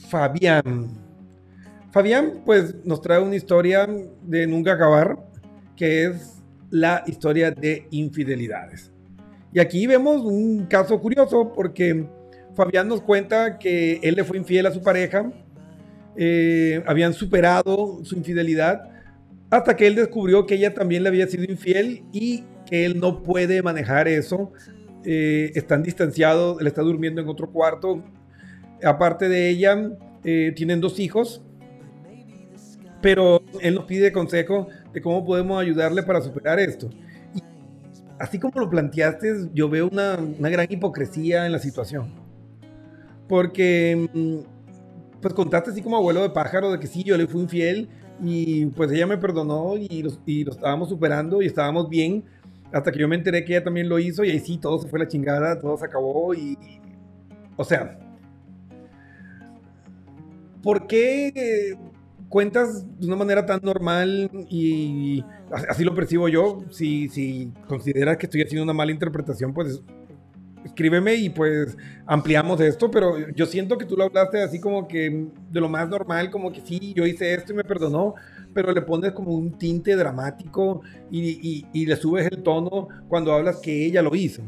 Fabián. 0.08 1.03
Fabián 1.94 2.42
pues 2.44 2.74
nos 2.84 3.00
trae 3.00 3.20
una 3.20 3.36
historia 3.36 3.88
de 4.24 4.48
nunca 4.48 4.72
acabar, 4.72 5.16
que 5.76 6.06
es 6.06 6.42
la 6.68 7.04
historia 7.06 7.52
de 7.52 7.86
infidelidades. 7.92 8.90
Y 9.52 9.60
aquí 9.60 9.86
vemos 9.86 10.20
un 10.22 10.66
caso 10.66 11.00
curioso 11.00 11.52
porque 11.54 12.04
Fabián 12.56 12.88
nos 12.88 13.00
cuenta 13.00 13.60
que 13.60 14.00
él 14.02 14.16
le 14.16 14.24
fue 14.24 14.38
infiel 14.38 14.66
a 14.66 14.72
su 14.72 14.82
pareja, 14.82 15.30
eh, 16.16 16.82
habían 16.84 17.14
superado 17.14 18.04
su 18.04 18.16
infidelidad 18.16 18.90
hasta 19.48 19.76
que 19.76 19.86
él 19.86 19.94
descubrió 19.94 20.46
que 20.46 20.56
ella 20.56 20.74
también 20.74 21.04
le 21.04 21.10
había 21.10 21.28
sido 21.28 21.44
infiel 21.44 22.02
y 22.12 22.42
que 22.66 22.86
él 22.86 22.98
no 22.98 23.22
puede 23.22 23.62
manejar 23.62 24.08
eso. 24.08 24.50
Eh, 25.04 25.52
están 25.54 25.84
distanciados, 25.84 26.60
él 26.60 26.66
está 26.66 26.82
durmiendo 26.82 27.20
en 27.20 27.28
otro 27.28 27.52
cuarto. 27.52 28.02
Aparte 28.82 29.28
de 29.28 29.48
ella, 29.48 29.92
eh, 30.24 30.52
tienen 30.56 30.80
dos 30.80 30.98
hijos, 30.98 31.40
pero 33.04 33.42
él 33.60 33.74
nos 33.74 33.84
pide 33.84 34.10
consejo 34.12 34.66
de 34.94 35.02
cómo 35.02 35.26
podemos 35.26 35.60
ayudarle 35.60 36.02
para 36.04 36.22
superar 36.22 36.58
esto. 36.58 36.88
Y 37.34 37.42
así 38.18 38.38
como 38.38 38.58
lo 38.58 38.70
planteaste, 38.70 39.50
yo 39.52 39.68
veo 39.68 39.90
una, 39.92 40.16
una 40.38 40.48
gran 40.48 40.66
hipocresía 40.70 41.44
en 41.44 41.52
la 41.52 41.58
situación. 41.58 42.14
Porque, 43.28 44.08
mm, 44.10 45.20
pues 45.20 45.34
contaste 45.34 45.72
así 45.72 45.82
como 45.82 45.98
abuelo 45.98 46.22
de 46.22 46.30
pájaro 46.30 46.72
de 46.72 46.78
que 46.78 46.86
sí, 46.86 47.04
yo 47.04 47.18
le 47.18 47.26
fui 47.26 47.42
infiel 47.42 47.90
y 48.22 48.64
pues 48.68 48.90
ella 48.90 49.06
me 49.06 49.18
perdonó 49.18 49.76
y 49.76 50.02
lo, 50.02 50.10
y 50.24 50.44
lo 50.44 50.52
estábamos 50.52 50.88
superando 50.88 51.42
y 51.42 51.46
estábamos 51.46 51.90
bien 51.90 52.24
hasta 52.72 52.90
que 52.90 53.00
yo 53.00 53.06
me 53.06 53.16
enteré 53.16 53.44
que 53.44 53.52
ella 53.52 53.64
también 53.64 53.86
lo 53.86 53.98
hizo 53.98 54.24
y 54.24 54.30
ahí 54.30 54.40
sí, 54.40 54.56
todo 54.56 54.78
se 54.78 54.88
fue 54.88 54.98
la 54.98 55.08
chingada, 55.08 55.60
todo 55.60 55.76
se 55.76 55.84
acabó 55.84 56.32
y... 56.32 56.56
O 57.58 57.64
sea, 57.64 57.98
¿por 60.62 60.86
qué 60.86 61.76
cuentas 62.34 62.84
de 62.98 63.06
una 63.06 63.14
manera 63.14 63.46
tan 63.46 63.60
normal 63.62 64.28
y 64.50 65.22
así 65.68 65.84
lo 65.84 65.94
percibo 65.94 66.28
yo? 66.28 66.64
Si, 66.68 67.08
si 67.08 67.52
consideras 67.68 68.16
que 68.16 68.26
estoy 68.26 68.42
haciendo 68.42 68.64
una 68.64 68.72
mala 68.72 68.90
interpretación, 68.90 69.54
pues 69.54 69.80
escríbeme 70.64 71.14
y 71.14 71.30
pues 71.30 71.76
ampliamos 72.06 72.60
esto, 72.60 72.90
pero 72.90 73.30
yo 73.36 73.46
siento 73.46 73.78
que 73.78 73.84
tú 73.84 73.96
lo 73.96 74.02
hablaste 74.02 74.42
así 74.42 74.58
como 74.58 74.88
que 74.88 75.28
de 75.52 75.60
lo 75.60 75.68
más 75.68 75.88
normal, 75.88 76.32
como 76.32 76.50
que 76.50 76.60
sí, 76.60 76.92
yo 76.96 77.06
hice 77.06 77.34
esto 77.34 77.52
y 77.52 77.56
me 77.56 77.62
perdonó, 77.62 78.14
pero 78.52 78.72
le 78.72 78.82
pones 78.82 79.12
como 79.12 79.32
un 79.32 79.56
tinte 79.56 79.94
dramático 79.94 80.80
y, 81.12 81.20
y- 81.40 81.66
y 81.72 81.86
le 81.86 81.94
subes 81.94 82.26
el 82.32 82.42
tono 82.42 82.88
cuando 83.06 83.32
hablas 83.32 83.60
que 83.60 83.86
ella 83.86 84.02
lo 84.02 84.12
hizo, 84.16 84.42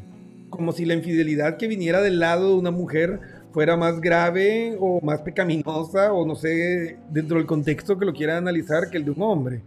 como 0.50 0.72
si 0.72 0.86
la 0.86 0.94
infidelidad 0.94 1.56
que 1.56 1.68
viniera 1.68 2.02
del 2.02 2.18
lado 2.18 2.48
de 2.48 2.54
una 2.56 2.72
mujer 2.72 3.20
fuera 3.56 3.74
más 3.74 4.02
grave 4.02 4.76
o 4.78 5.00
más 5.00 5.22
pecaminosa 5.22 6.12
o 6.12 6.26
no 6.26 6.34
sé, 6.34 6.98
dentro 7.08 7.38
del 7.38 7.46
contexto 7.46 7.98
que 7.98 8.04
lo 8.04 8.12
quiera 8.12 8.36
analizar 8.36 8.90
que 8.90 8.98
el 8.98 9.06
de 9.06 9.12
un 9.12 9.22
hombre. 9.22 9.62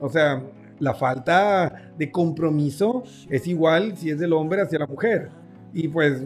O 0.00 0.08
sea, 0.08 0.42
la 0.78 0.94
falta 0.94 1.92
de 1.98 2.10
compromiso 2.10 3.04
es 3.28 3.46
igual 3.46 3.98
si 3.98 4.08
es 4.08 4.18
del 4.18 4.32
hombre 4.32 4.62
hacia 4.62 4.78
la 4.78 4.86
mujer. 4.86 5.28
Y 5.74 5.88
pues 5.88 6.22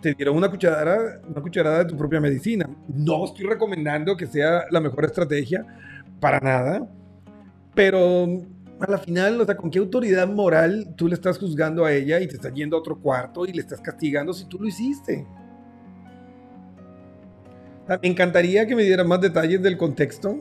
te 0.00 0.14
dieron 0.14 0.36
una 0.36 0.48
cucharada, 0.48 1.20
una 1.28 1.42
cucharada 1.42 1.78
de 1.80 1.86
tu 1.86 1.96
propia 1.96 2.20
medicina. 2.20 2.70
No 2.86 3.24
estoy 3.24 3.44
recomendando 3.44 4.16
que 4.16 4.28
sea 4.28 4.62
la 4.70 4.78
mejor 4.78 5.06
estrategia, 5.06 5.66
para 6.20 6.38
nada. 6.38 6.88
Pero 7.74 8.28
a 8.78 8.88
la 8.88 8.98
final, 8.98 9.40
o 9.40 9.44
sea, 9.44 9.56
¿con 9.56 9.72
qué 9.72 9.80
autoridad 9.80 10.28
moral 10.28 10.94
tú 10.96 11.08
le 11.08 11.14
estás 11.14 11.36
juzgando 11.36 11.84
a 11.84 11.92
ella 11.92 12.20
y 12.20 12.28
te 12.28 12.36
estás 12.36 12.54
yendo 12.54 12.76
a 12.76 12.78
otro 12.78 12.96
cuarto 12.96 13.44
y 13.44 13.52
le 13.52 13.60
estás 13.60 13.80
castigando 13.80 14.32
si 14.32 14.44
tú 14.44 14.60
lo 14.60 14.68
hiciste? 14.68 15.26
Sea, 17.88 17.98
Me 18.02 18.08
encantaría 18.08 18.66
que 18.66 18.76
me 18.76 18.84
dieran 18.84 19.08
más 19.08 19.20
detalles 19.20 19.62
del 19.62 19.78
contexto 19.78 20.40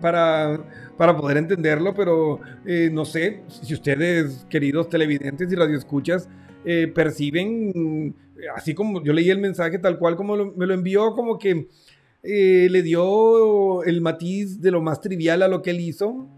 para, 0.00 0.64
para 0.96 1.16
poder 1.16 1.36
entenderlo, 1.36 1.94
pero 1.94 2.40
eh, 2.64 2.90
no 2.92 3.04
sé 3.04 3.42
si 3.48 3.74
ustedes, 3.74 4.46
queridos 4.48 4.88
televidentes 4.88 5.52
y 5.52 5.56
radioescuchas, 5.56 6.28
eh, 6.64 6.90
perciben, 6.94 8.14
así 8.54 8.72
como 8.72 9.02
yo 9.02 9.12
leí 9.12 9.30
el 9.30 9.40
mensaje 9.40 9.80
tal 9.80 9.98
cual 9.98 10.14
como 10.14 10.36
me 10.52 10.66
lo 10.66 10.74
envió, 10.74 11.12
como 11.12 11.38
que 11.38 11.66
eh, 12.22 12.68
le 12.70 12.82
dio 12.82 13.82
el 13.82 14.00
matiz 14.00 14.60
de 14.60 14.70
lo 14.70 14.80
más 14.80 15.00
trivial 15.00 15.42
a 15.42 15.48
lo 15.48 15.60
que 15.60 15.70
él 15.70 15.80
hizo. 15.80 16.28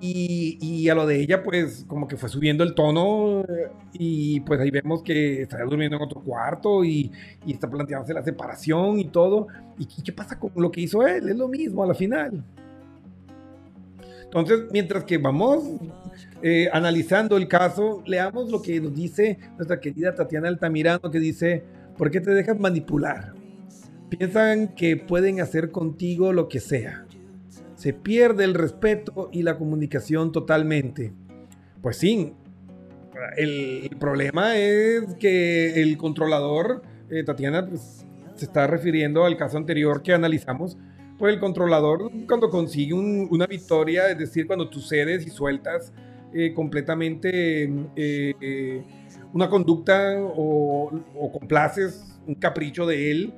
Y, 0.00 0.88
a 0.88 0.94
lo 0.94 1.06
de 1.06 1.20
ella, 1.20 1.42
pues, 1.42 1.84
como 1.86 2.08
que 2.08 2.16
fue 2.16 2.28
subiendo 2.28 2.64
el 2.64 2.74
tono. 2.74 3.42
eh, 3.42 3.68
Y 3.92 4.40
pues 4.40 4.60
ahí 4.60 4.70
vemos 4.70 5.02
que 5.02 5.42
está 5.42 5.62
durmiendo 5.64 5.96
en 5.96 6.02
otro 6.02 6.20
cuarto 6.22 6.84
y, 6.84 7.10
está 7.46 7.68
planteándose 7.68 8.14
la 8.14 8.22
separación 8.22 8.98
y 8.98 9.04
todo. 9.06 9.48
¿Y 9.78 9.86
qué 10.02 10.12
pasa 10.12 10.38
con 10.38 10.52
lo 10.56 10.70
que 10.70 10.80
hizo 10.80 11.06
él? 11.06 11.28
Es 11.28 11.36
lo 11.36 11.48
mismo 11.48 11.82
a 11.84 11.86
la 11.86 11.94
final. 11.94 12.42
Entonces, 14.24 14.60
mientras 14.70 15.04
que 15.04 15.18
vamos 15.18 15.64
eh, 16.40 16.68
analizando 16.72 17.36
el 17.36 17.48
caso, 17.48 18.02
leamos 18.06 18.50
lo 18.50 18.62
que 18.62 18.80
nos 18.80 18.94
dice 18.94 19.38
nuestra 19.56 19.80
querida 19.80 20.14
Tatiana 20.14 20.48
Altamirano, 20.48 21.10
que 21.10 21.18
dice, 21.18 21.64
¿por 21.98 22.10
qué 22.10 22.20
te 22.20 22.30
dejas 22.30 22.58
manipular? 22.58 23.32
Piensan 24.08 24.68
que 24.68 24.96
pueden 24.96 25.40
hacer 25.40 25.72
contigo 25.72 26.32
lo 26.32 26.48
que 26.48 26.60
sea. 26.60 27.06
Se 27.80 27.94
pierde 27.94 28.44
el 28.44 28.52
respeto 28.52 29.30
y 29.32 29.42
la 29.42 29.56
comunicación 29.56 30.32
totalmente. 30.32 31.14
Pues 31.80 31.96
sí, 31.96 32.34
el, 33.38 33.88
problema 33.98 34.58
es 34.58 35.14
que 35.14 35.80
el 35.80 35.96
controlador, 35.96 36.82
eh, 37.08 37.24
Tatiana, 37.24 37.66
pues, 37.66 38.04
se 38.34 38.44
está 38.44 38.66
refiriendo 38.66 39.24
al 39.24 39.38
caso 39.38 39.56
anterior 39.56 40.02
que 40.02 40.12
analizamos, 40.12 40.76
pues 41.18 41.32
el 41.32 41.40
controlador 41.40 42.10
cuando 42.28 42.50
consigue 42.50 42.92
un- 42.92 43.26
una 43.30 43.46
victoria, 43.46 44.10
es 44.10 44.18
decir, 44.18 44.46
cuando 44.46 44.68
tú 44.68 44.80
cedes 44.80 45.26
y 45.26 45.30
sueltas 45.30 45.90
eh, 46.34 46.52
completamente 46.52 47.72
eh, 47.96 48.82
una 49.32 49.48
conducta 49.48 50.16
o, 50.20 51.00
complaces 51.32 52.20
un 52.26 52.34
capricho 52.34 52.84
de 52.84 53.10
él, 53.10 53.32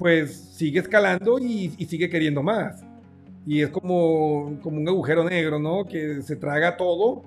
pues 0.00 0.34
sigue 0.34 0.80
escalando 0.80 1.38
y 1.38 1.68
sigue 1.88 2.10
queriendo 2.10 2.42
más. 2.42 2.87
Y 3.46 3.62
es 3.62 3.70
como, 3.70 4.58
como 4.62 4.78
un 4.78 4.88
agujero 4.88 5.24
negro, 5.24 5.58
¿no? 5.58 5.84
Que 5.84 6.22
se 6.22 6.36
traga 6.36 6.76
todo 6.76 7.22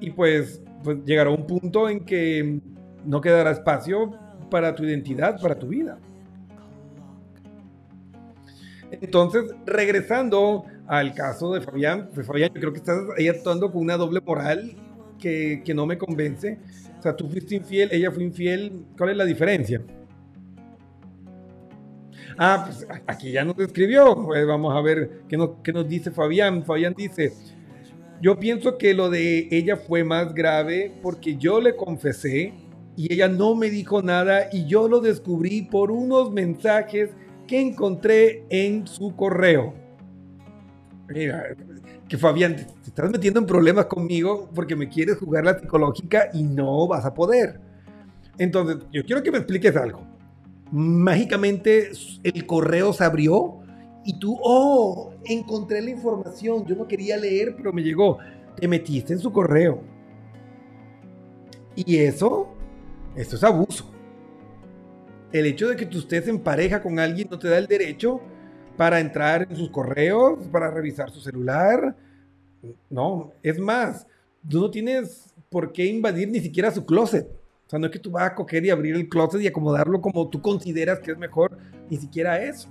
y 0.00 0.10
pues, 0.10 0.62
pues 0.84 0.98
llegará 1.04 1.30
un 1.30 1.46
punto 1.46 1.88
en 1.88 2.04
que 2.04 2.60
no 3.04 3.20
quedará 3.20 3.50
espacio 3.50 4.12
para 4.50 4.74
tu 4.74 4.84
identidad, 4.84 5.40
para 5.40 5.58
tu 5.58 5.68
vida. 5.68 5.98
Entonces, 8.90 9.44
regresando 9.66 10.64
al 10.86 11.12
caso 11.14 11.52
de 11.52 11.60
Fabián, 11.60 12.08
pues 12.14 12.26
Fabián, 12.26 12.50
yo 12.54 12.60
creo 12.60 12.72
que 12.72 12.78
estás 12.78 13.00
ahí 13.18 13.28
actuando 13.28 13.70
con 13.72 13.82
una 13.82 13.96
doble 13.96 14.20
moral 14.20 14.76
que, 15.18 15.62
que 15.64 15.74
no 15.74 15.86
me 15.86 15.98
convence. 15.98 16.58
O 16.98 17.02
sea, 17.02 17.16
tú 17.16 17.28
fuiste 17.28 17.56
infiel, 17.56 17.88
ella 17.92 18.10
fue 18.10 18.22
infiel. 18.22 18.84
¿Cuál 18.96 19.10
es 19.10 19.16
la 19.16 19.24
diferencia? 19.24 19.82
Ah, 22.38 22.64
pues 22.66 22.86
aquí 23.06 23.32
ya 23.32 23.44
nos 23.44 23.58
escribió. 23.58 24.14
Pues 24.24 24.46
vamos 24.46 24.74
a 24.74 24.80
ver 24.80 25.22
qué 25.28 25.36
nos, 25.36 25.50
qué 25.62 25.72
nos 25.72 25.88
dice 25.88 26.10
Fabián. 26.10 26.64
Fabián 26.64 26.94
dice, 26.96 27.32
yo 28.20 28.38
pienso 28.38 28.78
que 28.78 28.94
lo 28.94 29.10
de 29.10 29.48
ella 29.50 29.76
fue 29.76 30.04
más 30.04 30.34
grave 30.34 30.94
porque 31.02 31.36
yo 31.36 31.60
le 31.60 31.76
confesé 31.76 32.54
y 32.96 33.12
ella 33.12 33.28
no 33.28 33.54
me 33.54 33.70
dijo 33.70 34.02
nada 34.02 34.48
y 34.52 34.66
yo 34.66 34.88
lo 34.88 35.00
descubrí 35.00 35.62
por 35.62 35.90
unos 35.90 36.32
mensajes 36.32 37.10
que 37.46 37.60
encontré 37.60 38.44
en 38.48 38.86
su 38.86 39.14
correo. 39.14 39.74
Mira, 41.08 41.54
que 42.08 42.18
Fabián, 42.18 42.56
te 42.56 42.88
estás 42.88 43.10
metiendo 43.10 43.40
en 43.40 43.46
problemas 43.46 43.86
conmigo 43.86 44.50
porque 44.54 44.74
me 44.74 44.88
quieres 44.88 45.18
jugar 45.18 45.44
la 45.44 45.58
psicológica 45.58 46.30
y 46.32 46.42
no 46.42 46.86
vas 46.88 47.04
a 47.04 47.14
poder. 47.14 47.60
Entonces, 48.38 48.78
yo 48.92 49.04
quiero 49.04 49.22
que 49.22 49.30
me 49.30 49.38
expliques 49.38 49.76
algo. 49.76 50.15
Mágicamente 50.70 51.90
el 52.22 52.46
correo 52.46 52.92
se 52.92 53.04
abrió 53.04 53.60
y 54.04 54.18
tú, 54.18 54.38
oh, 54.40 55.12
encontré 55.24 55.82
la 55.82 55.90
información. 55.90 56.64
Yo 56.66 56.76
no 56.76 56.86
quería 56.86 57.16
leer, 57.16 57.54
pero 57.56 57.72
me 57.72 57.82
llegó. 57.82 58.18
Te 58.56 58.68
metiste 58.68 59.12
en 59.12 59.18
su 59.18 59.32
correo. 59.32 59.82
Y 61.74 61.98
eso, 61.98 62.48
eso 63.14 63.36
es 63.36 63.44
abuso. 63.44 63.90
El 65.32 65.46
hecho 65.46 65.68
de 65.68 65.76
que 65.76 65.86
tú 65.86 65.98
estés 65.98 66.26
en 66.28 66.38
pareja 66.38 66.82
con 66.82 66.98
alguien 66.98 67.28
no 67.30 67.38
te 67.38 67.48
da 67.48 67.58
el 67.58 67.66
derecho 67.66 68.20
para 68.76 69.00
entrar 69.00 69.46
en 69.50 69.56
sus 69.56 69.70
correos, 69.70 70.46
para 70.52 70.70
revisar 70.70 71.10
su 71.10 71.20
celular. 71.20 71.96
No, 72.88 73.32
es 73.42 73.58
más, 73.58 74.06
tú 74.48 74.60
no 74.60 74.70
tienes 74.70 75.34
por 75.50 75.72
qué 75.72 75.86
invadir 75.86 76.28
ni 76.28 76.40
siquiera 76.40 76.70
su 76.70 76.84
closet. 76.84 77.28
O 77.66 77.68
sea, 77.70 77.78
no 77.80 77.86
es 77.86 77.92
que 77.92 77.98
tú 77.98 78.10
vas 78.12 78.30
a 78.30 78.34
coger 78.34 78.64
y 78.64 78.70
abrir 78.70 78.94
el 78.94 79.08
closet 79.08 79.40
y 79.42 79.46
acomodarlo 79.48 80.00
como 80.00 80.28
tú 80.30 80.40
consideras 80.40 81.00
que 81.00 81.12
es 81.12 81.18
mejor, 81.18 81.58
ni 81.90 81.96
siquiera 81.96 82.40
eso. 82.40 82.68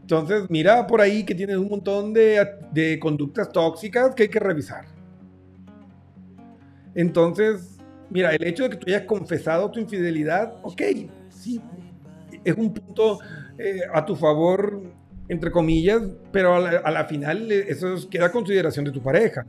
Entonces, 0.00 0.44
mira 0.48 0.86
por 0.86 1.00
ahí 1.00 1.24
que 1.24 1.34
tienes 1.34 1.56
un 1.56 1.68
montón 1.68 2.12
de, 2.14 2.46
de 2.72 2.98
conductas 2.98 3.50
tóxicas 3.50 4.14
que 4.14 4.24
hay 4.24 4.28
que 4.28 4.38
revisar. 4.38 4.84
Entonces, 6.94 7.76
mira, 8.08 8.34
el 8.34 8.44
hecho 8.44 8.64
de 8.64 8.70
que 8.70 8.76
tú 8.76 8.86
hayas 8.88 9.02
confesado 9.02 9.70
tu 9.70 9.80
infidelidad, 9.80 10.54
ok, 10.62 10.82
sí, 11.28 11.60
es 12.44 12.56
un 12.56 12.72
punto 12.72 13.18
eh, 13.58 13.80
a 13.92 14.04
tu 14.04 14.16
favor, 14.16 14.80
entre 15.28 15.50
comillas, 15.50 16.02
pero 16.32 16.54
a 16.54 16.60
la, 16.60 16.70
a 16.78 16.90
la 16.90 17.04
final 17.04 17.50
eso 17.50 17.94
es- 17.94 18.06
queda 18.06 18.26
a 18.26 18.32
consideración 18.32 18.84
de 18.84 18.92
tu 18.92 19.02
pareja. 19.02 19.44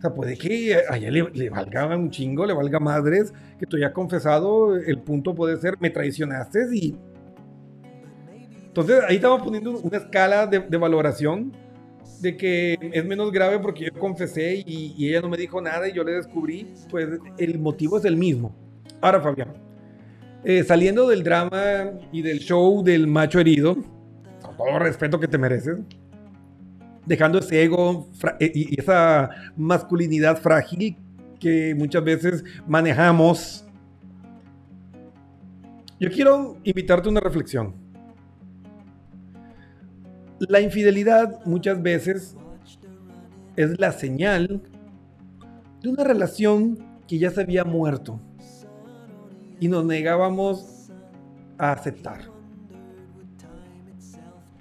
O 0.00 0.02
sea, 0.02 0.14
puede 0.14 0.34
que 0.38 0.74
a 0.88 0.96
ella 0.96 1.10
le, 1.10 1.28
le 1.34 1.50
valga 1.50 1.94
un 1.94 2.10
chingo, 2.10 2.46
le 2.46 2.54
valga 2.54 2.80
madres, 2.80 3.34
que 3.58 3.66
tú 3.66 3.76
hayas 3.76 3.92
confesado, 3.92 4.74
el 4.74 4.98
punto 4.98 5.34
puede 5.34 5.58
ser, 5.58 5.76
me 5.78 5.90
traicionaste 5.90 6.74
y... 6.74 6.96
Entonces 8.68 9.02
ahí 9.06 9.16
estamos 9.16 9.42
poniendo 9.42 9.78
una 9.78 9.98
escala 9.98 10.46
de, 10.46 10.60
de 10.60 10.76
valoración 10.78 11.52
de 12.22 12.34
que 12.34 12.78
es 12.80 13.04
menos 13.04 13.30
grave 13.30 13.58
porque 13.58 13.84
yo 13.84 13.92
confesé 14.00 14.62
y, 14.66 14.94
y 14.96 15.10
ella 15.10 15.20
no 15.20 15.28
me 15.28 15.36
dijo 15.36 15.60
nada 15.60 15.86
y 15.86 15.92
yo 15.92 16.02
le 16.02 16.12
descubrí, 16.12 16.72
pues 16.88 17.06
el 17.36 17.58
motivo 17.58 17.98
es 17.98 18.06
el 18.06 18.16
mismo. 18.16 18.56
Ahora, 19.02 19.20
Fabián, 19.20 19.52
eh, 20.44 20.64
saliendo 20.64 21.08
del 21.08 21.22
drama 21.22 21.90
y 22.10 22.22
del 22.22 22.38
show 22.38 22.82
del 22.82 23.06
macho 23.06 23.38
herido, 23.38 23.76
con 24.40 24.56
todo 24.56 24.68
el 24.68 24.80
respeto 24.80 25.20
que 25.20 25.28
te 25.28 25.36
mereces, 25.36 25.78
dejando 27.10 27.40
ese 27.40 27.64
ego 27.64 28.08
eh, 28.38 28.52
y 28.54 28.80
esa 28.80 29.30
masculinidad 29.56 30.40
frágil 30.40 30.96
que 31.40 31.74
muchas 31.74 32.04
veces 32.04 32.44
manejamos, 32.68 33.64
yo 35.98 36.08
quiero 36.08 36.56
invitarte 36.62 37.08
a 37.08 37.10
una 37.10 37.18
reflexión. 37.18 37.74
La 40.38 40.60
infidelidad 40.60 41.44
muchas 41.44 41.82
veces 41.82 42.36
es 43.56 43.76
la 43.80 43.90
señal 43.90 44.62
de 45.82 45.88
una 45.88 46.04
relación 46.04 46.78
que 47.08 47.18
ya 47.18 47.32
se 47.32 47.40
había 47.40 47.64
muerto 47.64 48.20
y 49.58 49.66
nos 49.66 49.84
negábamos 49.84 50.92
a 51.58 51.72
aceptar. 51.72 52.20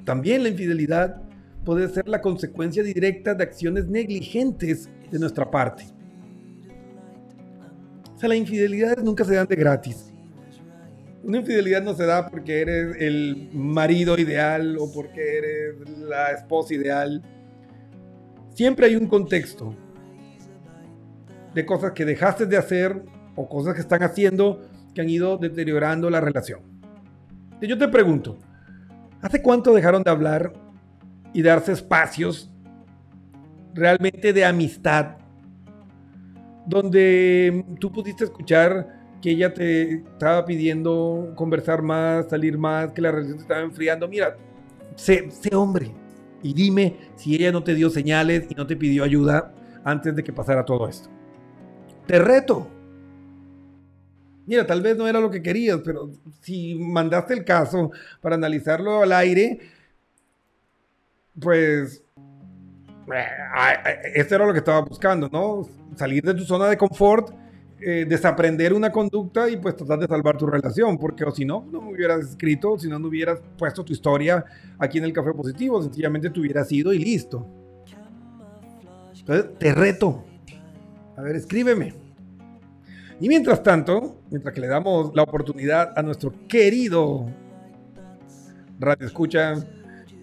También 0.03 0.41
la 0.41 0.49
infidelidad 0.49 1.28
puede 1.63 1.87
ser 1.89 2.07
la 2.07 2.21
consecuencia 2.21 2.83
directa 2.83 3.33
de 3.33 3.43
acciones 3.43 3.87
negligentes 3.87 4.89
de 5.11 5.19
nuestra 5.19 5.49
parte. 5.49 5.85
O 8.15 8.19
sea, 8.19 8.29
las 8.29 8.37
infidelidades 8.37 9.03
nunca 9.03 9.23
se 9.23 9.35
dan 9.35 9.47
de 9.47 9.55
gratis. 9.55 10.11
Una 11.23 11.37
infidelidad 11.37 11.81
no 11.81 11.93
se 11.93 12.05
da 12.05 12.27
porque 12.27 12.61
eres 12.61 12.95
el 12.99 13.49
marido 13.53 14.17
ideal 14.17 14.77
o 14.79 14.91
porque 14.91 15.37
eres 15.37 15.89
la 15.99 16.31
esposa 16.31 16.73
ideal. 16.73 17.21
Siempre 18.53 18.87
hay 18.87 18.95
un 18.95 19.07
contexto 19.07 19.75
de 21.53 21.65
cosas 21.65 21.91
que 21.91 22.05
dejaste 22.05 22.45
de 22.45 22.57
hacer 22.57 23.03
o 23.35 23.47
cosas 23.47 23.73
que 23.73 23.81
están 23.81 24.03
haciendo 24.03 24.61
que 24.93 25.01
han 25.01 25.09
ido 25.09 25.37
deteriorando 25.37 26.09
la 26.09 26.21
relación. 26.21 26.61
Yo 27.61 27.77
te 27.77 27.87
pregunto, 27.89 28.37
¿hace 29.21 29.41
cuánto 29.41 29.73
dejaron 29.73 30.03
de 30.03 30.11
hablar 30.11 30.53
y 31.33 31.41
darse 31.41 31.71
espacios 31.71 32.49
realmente 33.73 34.33
de 34.33 34.45
amistad? 34.45 35.17
Donde 36.65 37.65
tú 37.79 37.91
pudiste 37.91 38.25
escuchar 38.25 38.99
que 39.21 39.31
ella 39.31 39.53
te 39.53 39.95
estaba 39.95 40.45
pidiendo 40.45 41.33
conversar 41.35 41.81
más, 41.81 42.29
salir 42.29 42.57
más, 42.57 42.91
que 42.93 43.01
la 43.01 43.11
relación 43.11 43.37
se 43.37 43.43
estaba 43.43 43.61
enfriando. 43.61 44.07
Mira, 44.07 44.37
sé, 44.95 45.29
sé 45.31 45.55
hombre 45.55 45.91
y 46.41 46.53
dime 46.53 46.95
si 47.15 47.35
ella 47.35 47.51
no 47.51 47.63
te 47.63 47.75
dio 47.75 47.89
señales 47.89 48.45
y 48.49 48.55
no 48.55 48.65
te 48.65 48.75
pidió 48.75 49.03
ayuda 49.03 49.53
antes 49.83 50.15
de 50.15 50.23
que 50.23 50.33
pasara 50.33 50.65
todo 50.65 50.87
esto. 50.87 51.09
Te 52.05 52.19
reto. 52.19 52.67
Mira, 54.45 54.65
tal 54.65 54.81
vez 54.81 54.97
no 54.97 55.07
era 55.07 55.19
lo 55.19 55.29
que 55.29 55.43
querías, 55.43 55.79
pero 55.83 56.09
si 56.41 56.75
mandaste 56.75 57.33
el 57.33 57.45
caso 57.45 57.91
para 58.19 58.35
analizarlo 58.35 59.03
al 59.03 59.11
aire, 59.11 59.59
pues 61.39 62.03
eh, 63.13 64.11
esto 64.15 64.35
era 64.35 64.45
lo 64.45 64.53
que 64.53 64.59
estaba 64.59 64.81
buscando, 64.81 65.29
¿no? 65.31 65.67
Salir 65.95 66.23
de 66.23 66.33
tu 66.33 66.43
zona 66.43 66.67
de 66.67 66.77
confort, 66.77 67.33
eh, 67.81 68.05
desaprender 68.07 68.73
una 68.73 68.91
conducta 68.91 69.49
y 69.49 69.57
pues 69.57 69.75
tratar 69.75 69.99
de 69.99 70.07
salvar 70.07 70.37
tu 70.37 70.45
relación, 70.45 70.97
porque 70.97 71.23
o 71.23 71.31
si 71.31 71.45
no, 71.45 71.65
no 71.71 71.81
me 71.81 71.93
hubieras 71.93 72.29
escrito, 72.29 72.77
si 72.77 72.87
no, 72.87 72.99
no 72.99 73.07
hubieras 73.07 73.41
puesto 73.57 73.83
tu 73.83 73.93
historia 73.93 74.43
aquí 74.77 74.97
en 74.97 75.05
el 75.05 75.13
Café 75.13 75.33
Positivo, 75.33 75.81
sencillamente 75.81 76.29
te 76.29 76.39
hubieras 76.39 76.71
ido 76.71 76.93
y 76.93 76.99
listo. 76.99 77.47
Entonces, 79.17 79.57
te 79.57 79.73
reto. 79.73 80.25
A 81.17 81.21
ver, 81.21 81.35
escríbeme. 81.35 81.93
Y 83.21 83.27
mientras 83.27 83.61
tanto, 83.61 84.21
mientras 84.29 84.53
que 84.53 84.61
le 84.61 84.67
damos 84.67 85.13
la 85.13 85.23
oportunidad 85.23 85.97
a 85.97 86.01
nuestro 86.01 86.33
querido 86.47 87.27
Radio 88.79 89.07
Escucha, 89.07 89.55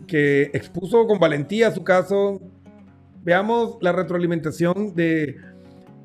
que 0.07 0.51
expuso 0.53 1.07
con 1.07 1.19
valentía 1.19 1.71
su 1.73 1.83
caso, 1.85 2.41
veamos 3.23 3.79
la 3.81 3.93
retroalimentación 3.93 4.95
de 4.95 5.37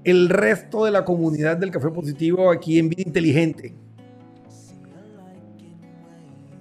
el 0.03 0.29
resto 0.29 0.85
de 0.85 0.91
la 0.91 1.05
comunidad 1.05 1.57
del 1.57 1.71
Café 1.71 1.89
Positivo 1.89 2.49
aquí 2.49 2.79
en 2.79 2.89
Vida 2.89 3.03
Inteligente. 3.05 3.75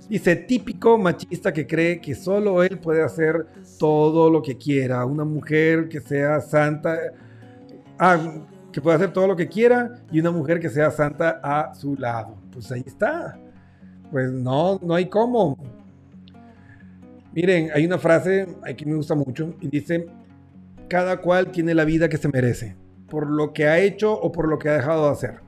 Dice, 0.09 0.35
típico 0.35 0.99
machista 0.99 1.53
que 1.53 1.67
cree 1.67 2.01
que 2.01 2.17
solo 2.17 2.65
él 2.65 2.81
puede 2.81 3.03
hacer 3.03 3.47
todo 3.79 4.29
lo 4.29 4.43
que 4.43 4.59
quiera. 4.59 5.07
Una 5.07 5.25
mujer 5.25 5.89
que 5.89 6.01
sea 6.01 6.41
santa, 6.41 6.99
ah, 7.97 8.19
que 8.73 8.81
puede 8.81 8.97
hacer 8.97 9.13
todo 9.13 9.29
lo 9.29 9.37
que 9.37 9.49
quiera 9.49 10.03
y 10.11 10.19
una 10.19 10.33
mujer 10.33 10.59
que 10.59 10.69
sea 10.69 10.91
santa 10.91 11.41
a 11.43 11.73
su 11.77 11.95
lado. 11.95 12.35
Pues 12.53 12.73
ahí 12.73 12.83
está. 12.85 13.39
Pues 14.11 14.33
no, 14.33 14.81
no 14.83 14.95
hay 14.97 15.09
cómo. 15.09 15.57
Miren, 17.33 17.71
hay 17.75 17.87
una 17.87 17.99
frase 17.99 18.47
que 18.77 18.87
me 18.87 18.95
gusta 18.95 19.15
mucho 19.15 19.55
y 19.61 19.69
dice, 19.69 20.07
cada 20.89 21.21
cual 21.21 21.53
tiene 21.53 21.75
la 21.75 21.85
vida 21.85 22.09
que 22.09 22.17
se 22.17 22.29
merece, 22.29 22.77
por 23.09 23.31
lo 23.31 23.53
que 23.53 23.67
ha 23.67 23.79
hecho 23.79 24.13
o 24.13 24.33
por 24.33 24.49
lo 24.49 24.59
que 24.59 24.69
ha 24.69 24.75
dejado 24.75 25.07
de 25.07 25.13
hacer. 25.13 25.41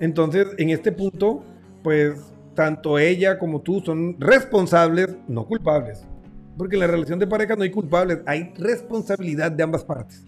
Entonces, 0.00 0.48
en 0.58 0.70
este 0.70 0.92
punto, 0.92 1.44
pues 1.82 2.32
tanto 2.54 2.98
ella 2.98 3.38
como 3.38 3.60
tú 3.60 3.80
son 3.80 4.16
responsables, 4.20 5.16
no 5.28 5.46
culpables. 5.46 6.04
Porque 6.56 6.74
en 6.74 6.80
la 6.80 6.86
relación 6.88 7.20
de 7.20 7.26
pareja 7.28 7.54
no 7.54 7.62
hay 7.62 7.70
culpables, 7.70 8.18
hay 8.26 8.52
responsabilidad 8.58 9.52
de 9.52 9.62
ambas 9.62 9.84
partes. 9.84 10.24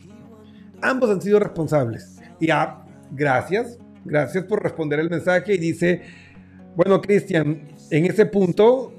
Ambos 0.80 1.10
han 1.10 1.20
sido 1.20 1.40
responsables. 1.40 2.20
Y 2.38 2.50
ah, 2.50 2.84
gracias, 3.10 3.78
gracias 4.04 4.44
por 4.44 4.62
responder 4.62 5.00
el 5.00 5.10
mensaje. 5.10 5.54
Y 5.54 5.58
dice, 5.58 6.02
bueno, 6.76 7.00
Cristian, 7.00 7.68
en 7.90 8.06
ese 8.06 8.26
punto, 8.26 8.92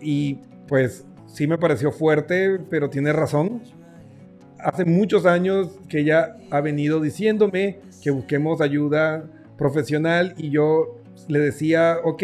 y 0.00 0.38
pues 0.66 1.04
sí 1.26 1.46
me 1.46 1.58
pareció 1.58 1.92
fuerte, 1.92 2.58
pero 2.70 2.90
tiene 2.90 3.12
razón. 3.12 3.62
Hace 4.58 4.84
muchos 4.84 5.24
años 5.26 5.78
que 5.88 6.00
ella 6.00 6.36
ha 6.50 6.60
venido 6.60 7.00
diciéndome 7.00 7.78
que 8.02 8.10
busquemos 8.10 8.60
ayuda 8.60 9.24
profesional 9.56 10.34
y 10.36 10.50
yo 10.50 10.96
le 11.28 11.38
decía, 11.40 11.98
ok, 12.04 12.22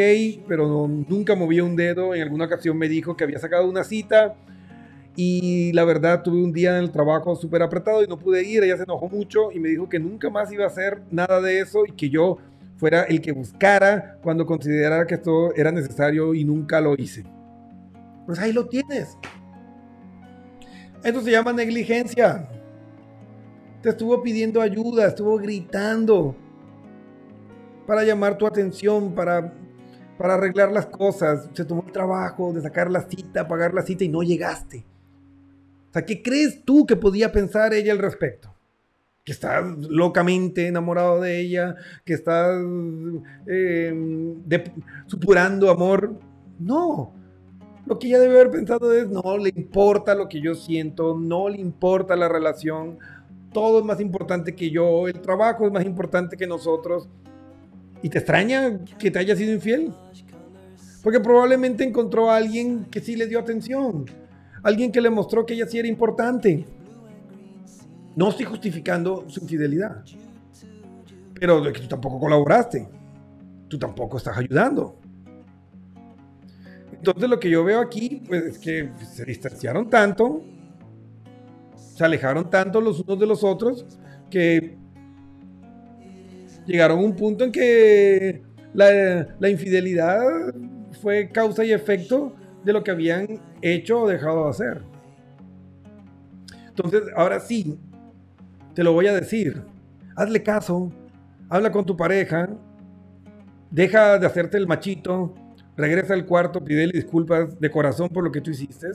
pero 0.49 0.67
no- 0.69 0.89
nunca 1.09 1.35
movía 1.37 1.63
un 1.65 1.77
dedo. 1.77 2.15
En 2.15 2.23
alguna 2.23 2.47
ocasión 2.47 2.77
me 2.79 2.89
dijo 2.89 3.17
que 3.17 3.25
había 3.25 3.39
sacado 3.39 3.69
una 3.69 3.85
cita 3.85 4.35
y 5.17 5.73
la 5.73 5.85
verdad 5.85 6.23
tuve 6.23 6.43
un 6.43 6.53
día 6.53 6.77
en 6.77 6.85
el 6.85 6.91
trabajo 6.91 7.37
súper 7.37 7.63
apretado 7.63 8.03
y 8.03 8.07
no 8.07 8.19
pude 8.19 8.43
ir. 8.43 8.65
Ella 8.65 8.77
se 8.77 8.83
enojó 8.83 9.09
mucho 9.09 9.53
y 9.53 9.61
me 9.61 9.69
dijo 9.69 9.89
que 9.89 9.99
nunca 10.01 10.29
más 10.31 10.51
iba 10.53 10.65
a 10.65 10.69
hacer 10.69 11.03
nada 11.11 11.41
de 11.41 11.61
eso 11.61 11.85
y 11.87 11.93
que 11.93 12.11
yo 12.11 12.39
fuera 12.77 13.03
el 13.05 13.21
que 13.21 13.31
buscara 13.33 14.19
cuando 14.23 14.45
considerara 14.47 15.07
que 15.07 15.15
esto 15.15 15.55
era 15.55 15.71
necesario 15.71 16.35
y 16.35 16.45
nunca 16.45 16.81
lo 16.81 16.95
hice. 16.97 17.25
Pues 18.27 18.39
ahí 18.39 18.53
lo 18.53 18.67
tienes. 18.67 19.19
Esto 21.03 21.21
se 21.21 21.31
llama 21.31 21.53
negligencia. 21.53 22.49
Te 23.83 23.91
estuvo 23.91 24.23
pidiendo 24.23 24.63
ayuda, 24.63 25.07
estuvo 25.07 25.37
gritando 25.37 26.35
para 27.87 28.03
llamar 28.05 28.39
tu 28.39 28.47
atención, 28.47 29.15
para, 29.15 29.53
para 30.17 30.35
arreglar 30.35 30.73
las 30.73 30.87
cosas. 30.87 31.51
Se 31.53 31.67
tomó 31.67 31.85
el 31.87 31.93
trabajo 31.93 32.53
de 32.55 32.63
sacar 32.63 32.91
la 32.91 33.03
cita, 33.03 33.47
pagar 33.47 33.75
la 33.75 33.83
cita 33.83 34.05
y 34.05 34.09
no 34.09 34.23
llegaste. 34.23 34.87
O 35.91 35.93
sea, 35.93 36.07
¿qué 36.07 36.23
crees 36.23 36.65
tú 36.65 36.87
que 36.87 36.97
podía 36.97 37.31
pensar 37.31 37.75
ella 37.75 37.93
al 37.93 37.99
respecto? 37.99 38.55
Que 39.23 39.33
estás 39.33 39.63
locamente 39.89 40.67
enamorado 40.67 41.21
de 41.21 41.41
ella, 41.41 41.77
que 42.05 42.15
estás 42.15 42.59
eh, 43.47 44.35
supurando 45.07 45.71
amor. 45.71 46.19
No. 46.59 47.13
Lo 47.87 47.99
que 47.99 48.07
ella 48.07 48.19
debe 48.19 48.41
haber 48.41 48.51
pensado 48.51 48.93
es, 48.95 49.09
no 49.09 49.37
le 49.37 49.53
importa 49.55 50.15
lo 50.15 50.29
que 50.29 50.41
yo 50.41 50.55
siento, 50.55 51.19
no 51.19 51.49
le 51.49 51.61
importa 51.61 52.17
la 52.17 52.29
relación, 52.29 52.99
todo 53.53 53.79
es 53.79 53.85
más 53.85 54.01
importante 54.01 54.55
que 54.55 54.71
yo, 54.71 55.07
el 55.07 55.21
trabajo 55.21 55.67
es 55.67 55.73
más 55.73 55.85
importante 55.85 56.37
que 56.37 56.47
nosotros. 56.47 57.09
¿Y 58.03 58.09
te 58.09 58.19
extraña 58.19 58.81
que 58.99 59.11
te 59.11 59.19
haya 59.19 59.37
sido 59.37 59.53
infiel? 59.53 59.93
Porque 61.03 61.21
probablemente 61.21 61.85
encontró 61.85 62.31
a 62.31 62.37
alguien 62.37 62.87
que 62.91 63.01
sí 63.01 63.17
le 63.17 63.27
dio 63.27 63.39
atención, 63.39 64.07
alguien 64.63 64.91
que 64.91 65.01
le 65.01 65.11
mostró 65.11 65.45
que 65.45 65.55
ella 65.55 65.67
sí 65.67 65.79
era 65.79 65.89
importante. 65.89 66.65
No 68.17 68.31
estoy 68.31 68.47
justificando 68.47 69.25
su 69.29 69.41
infidelidad, 69.41 70.05
pero 71.39 71.61
de 71.61 71.73
que 71.73 71.81
tú 71.81 71.89
tampoco 71.89 72.19
colaboraste, 72.19 72.89
tú 73.69 73.79
tampoco 73.79 74.17
estás 74.17 74.39
ayudando. 74.39 74.97
Entonces 77.07 77.29
lo 77.29 77.39
que 77.39 77.51
yo 77.51 77.63
veo 77.63 77.81
aquí, 77.81 78.23
pues 78.27 78.45
es 78.45 78.59
que 78.59 78.89
se 79.13 79.27
distanciaron 79.27 79.91
tanto, 79.91 80.43
se 81.77 82.03
alejaron 82.03 82.49
tanto 82.49 82.81
los 82.81 82.99
unos 83.01 83.21
de 83.21 83.27
los 83.27 83.45
otros, 83.45 83.85
que 84.31 84.79
llegaron 86.65 87.01
a 87.01 87.03
un 87.03 87.15
punto 87.15 87.45
en 87.45 87.53
que 87.53 88.43
la, 88.73 89.37
la 89.39 89.51
infidelidad 89.51 90.19
fue 91.03 91.29
causa 91.29 91.63
y 91.63 91.73
efecto 91.73 92.35
de 92.65 92.73
lo 92.73 92.83
que 92.83 92.93
habían 92.93 93.39
hecho 93.61 94.01
o 94.01 94.09
dejado 94.09 94.45
de 94.45 94.51
hacer. 94.51 94.83
Entonces, 96.69 97.03
ahora 97.15 97.39
sí, 97.39 97.79
te 98.73 98.83
lo 98.83 98.95
voy 98.95 99.09
a 99.09 99.13
decir. 99.13 99.63
Hazle 100.17 100.43
caso, 100.43 100.91
habla 101.51 101.71
con 101.71 101.85
tu 101.85 101.99
pareja, 101.99 102.49
deja 103.71 104.19
de 104.19 104.27
hacerte 104.27 104.57
el 104.57 104.67
machito, 104.67 105.35
regresa 105.77 106.15
al 106.15 106.27
cuarto, 106.27 106.65
pídele 106.65 106.93
disculpas 106.93 107.59
de 107.59 107.71
corazón 107.71 108.09
por 108.09 108.25
lo 108.25 108.33
que 108.33 108.41
tú 108.41 108.51
hiciste 108.51 108.89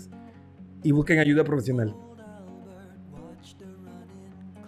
y 0.84 0.91
busquen 0.91 1.19
ayuda 1.19 1.43
profesional. 1.43 1.95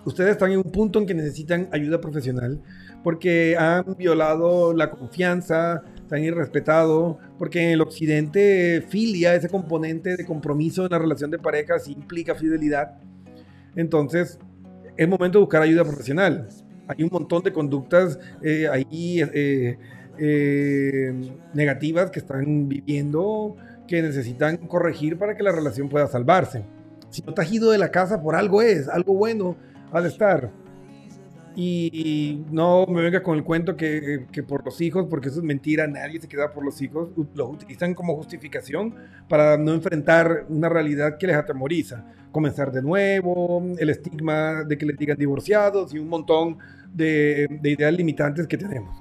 Ustedes 0.03 0.31
están 0.31 0.51
en 0.51 0.57
un 0.57 0.71
punto 0.71 0.99
en 0.99 1.05
que 1.05 1.13
necesitan 1.13 1.69
ayuda 1.71 2.01
profesional 2.01 2.59
porque 3.03 3.55
han 3.57 3.95
violado 3.97 4.73
la 4.73 4.89
confianza, 4.89 5.83
se 6.07 6.15
han 6.15 6.23
irrespetado, 6.23 7.17
porque 7.37 7.63
en 7.63 7.71
el 7.71 7.81
occidente 7.81 8.83
filia, 8.89 9.35
ese 9.35 9.49
componente 9.49 10.17
de 10.17 10.25
compromiso 10.25 10.85
en 10.85 10.91
la 10.91 10.99
relación 10.99 11.31
de 11.31 11.39
pareja, 11.39 11.79
sí 11.79 11.93
implica 11.93 12.35
fidelidad. 12.35 12.99
Entonces, 13.75 14.37
es 14.97 15.07
momento 15.07 15.39
de 15.39 15.45
buscar 15.45 15.61
ayuda 15.61 15.83
profesional. 15.83 16.47
Hay 16.87 17.03
un 17.03 17.09
montón 17.11 17.41
de 17.43 17.53
conductas 17.53 18.19
eh, 18.41 18.67
ahí 18.67 19.21
eh, 19.33 19.77
eh, 20.17 21.13
negativas 21.53 22.11
que 22.11 22.19
están 22.19 22.67
viviendo 22.67 23.55
que 23.87 24.01
necesitan 24.01 24.57
corregir 24.57 25.17
para 25.17 25.35
que 25.35 25.43
la 25.43 25.51
relación 25.51 25.89
pueda 25.89 26.07
salvarse. 26.07 26.63
Si 27.09 27.21
no 27.23 27.33
te 27.33 27.41
has 27.41 27.51
ido 27.51 27.71
de 27.71 27.77
la 27.77 27.91
casa 27.91 28.21
por 28.21 28.35
algo 28.35 28.61
es, 28.61 28.87
algo 28.87 29.13
bueno 29.13 29.57
ha 29.91 30.01
de 30.01 30.07
estar. 30.07 30.51
Y 31.55 32.45
no 32.49 32.85
me 32.85 33.01
venga 33.01 33.21
con 33.21 33.37
el 33.37 33.43
cuento 33.43 33.75
que, 33.75 34.27
que 34.31 34.43
por 34.43 34.63
los 34.63 34.79
hijos, 34.79 35.07
porque 35.09 35.27
eso 35.27 35.39
es 35.39 35.43
mentira, 35.43 35.85
nadie 35.87 36.21
se 36.21 36.29
queda 36.29 36.53
por 36.53 36.63
los 36.63 36.81
hijos, 36.81 37.09
los 37.33 37.49
utilizan 37.49 37.93
como 37.93 38.15
justificación 38.15 38.95
para 39.27 39.57
no 39.57 39.73
enfrentar 39.73 40.45
una 40.47 40.69
realidad 40.69 41.17
que 41.17 41.27
les 41.27 41.35
atemoriza. 41.35 42.05
Comenzar 42.31 42.71
de 42.71 42.81
nuevo, 42.81 43.61
el 43.77 43.89
estigma 43.89 44.63
de 44.63 44.77
que 44.77 44.85
les 44.85 44.97
digan 44.97 45.17
divorciados 45.17 45.93
y 45.93 45.99
un 45.99 46.07
montón 46.07 46.57
de, 46.93 47.59
de 47.61 47.71
ideas 47.71 47.93
limitantes 47.93 48.47
que 48.47 48.57
tenemos. 48.57 49.00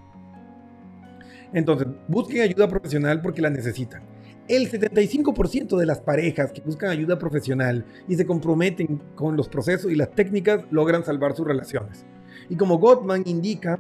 Entonces, 1.53 1.89
busquen 2.09 2.43
ayuda 2.43 2.69
profesional 2.69 3.21
porque 3.21 3.43
la 3.43 3.51
necesitan. 3.51 4.03
El 4.49 4.71
75% 4.71 5.77
de 5.77 5.87
las 5.87 6.01
parejas 6.01 6.53
que 6.53 6.61
buscan 6.61 6.91
ayuda 6.91 7.19
profesional 7.19 7.85
y 8.09 8.17
se 8.17 8.27
comprometen 8.27 9.01
con 9.15 9.37
los 9.37 9.49
procesos 9.49 9.93
y 9.93 9.95
las 9.95 10.11
técnicas 10.11 10.65
logran 10.71 11.05
salvar 11.05 11.37
sus 11.37 11.47
relaciones. 11.47 12.05
Y 12.49 12.57
como 12.57 12.79
Gottman 12.79 13.23
indica, 13.27 13.79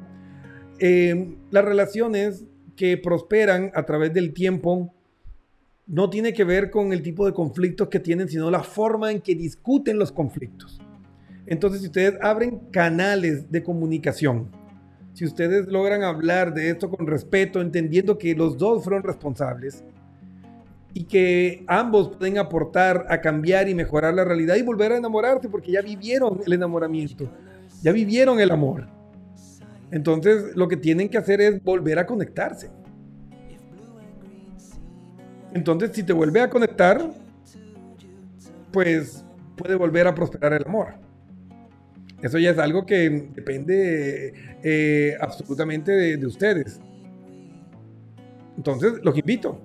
eh, 0.78 1.36
las 1.50 1.64
relaciones 1.64 2.44
que 2.76 2.96
prosperan 2.96 3.72
a 3.74 3.84
través 3.84 4.14
del 4.14 4.32
tiempo 4.32 4.94
no 5.86 6.08
tiene 6.08 6.32
que 6.32 6.44
ver 6.44 6.70
con 6.70 6.92
el 6.92 7.02
tipo 7.02 7.26
de 7.26 7.34
conflictos 7.34 7.88
que 7.88 7.98
tienen, 7.98 8.28
sino 8.28 8.50
la 8.50 8.62
forma 8.62 9.10
en 9.10 9.20
que 9.20 9.34
discuten 9.34 9.98
los 9.98 10.12
conflictos. 10.12 10.80
Entonces, 11.46 11.80
si 11.80 11.88
ustedes 11.88 12.14
abren 12.22 12.60
canales 12.70 13.50
de 13.50 13.62
comunicación, 13.64 14.52
si 15.12 15.24
ustedes 15.24 15.66
logran 15.68 16.02
hablar 16.02 16.54
de 16.54 16.70
esto 16.70 16.90
con 16.90 17.06
respeto, 17.06 17.60
entendiendo 17.60 18.16
que 18.16 18.34
los 18.34 18.56
dos 18.56 18.84
fueron 18.84 19.02
responsables 19.02 19.84
y 20.94 21.04
que 21.04 21.64
ambos 21.66 22.16
pueden 22.16 22.38
aportar 22.38 23.06
a 23.08 23.20
cambiar 23.20 23.68
y 23.68 23.74
mejorar 23.74 24.14
la 24.14 24.24
realidad 24.24 24.56
y 24.56 24.62
volver 24.62 24.92
a 24.92 24.96
enamorarse 24.96 25.48
porque 25.48 25.72
ya 25.72 25.82
vivieron 25.82 26.40
el 26.46 26.52
enamoramiento, 26.52 27.28
ya 27.82 27.92
vivieron 27.92 28.40
el 28.40 28.50
amor. 28.50 28.86
Entonces, 29.90 30.56
lo 30.56 30.68
que 30.68 30.76
tienen 30.76 31.08
que 31.08 31.18
hacer 31.18 31.40
es 31.40 31.62
volver 31.62 31.98
a 31.98 32.06
conectarse. 32.06 32.70
Entonces, 35.52 35.90
si 35.92 36.04
te 36.04 36.12
vuelve 36.12 36.40
a 36.40 36.48
conectar, 36.48 37.10
pues 38.70 39.24
puede 39.56 39.74
volver 39.74 40.06
a 40.06 40.14
prosperar 40.14 40.52
el 40.52 40.64
amor. 40.64 41.09
Eso 42.22 42.38
ya 42.38 42.50
es 42.50 42.58
algo 42.58 42.84
que 42.84 43.08
depende 43.34 44.34
eh, 44.62 45.16
absolutamente 45.20 45.92
de, 45.92 46.16
de 46.16 46.26
ustedes. 46.26 46.80
Entonces, 48.56 48.94
los 49.02 49.16
invito. 49.16 49.58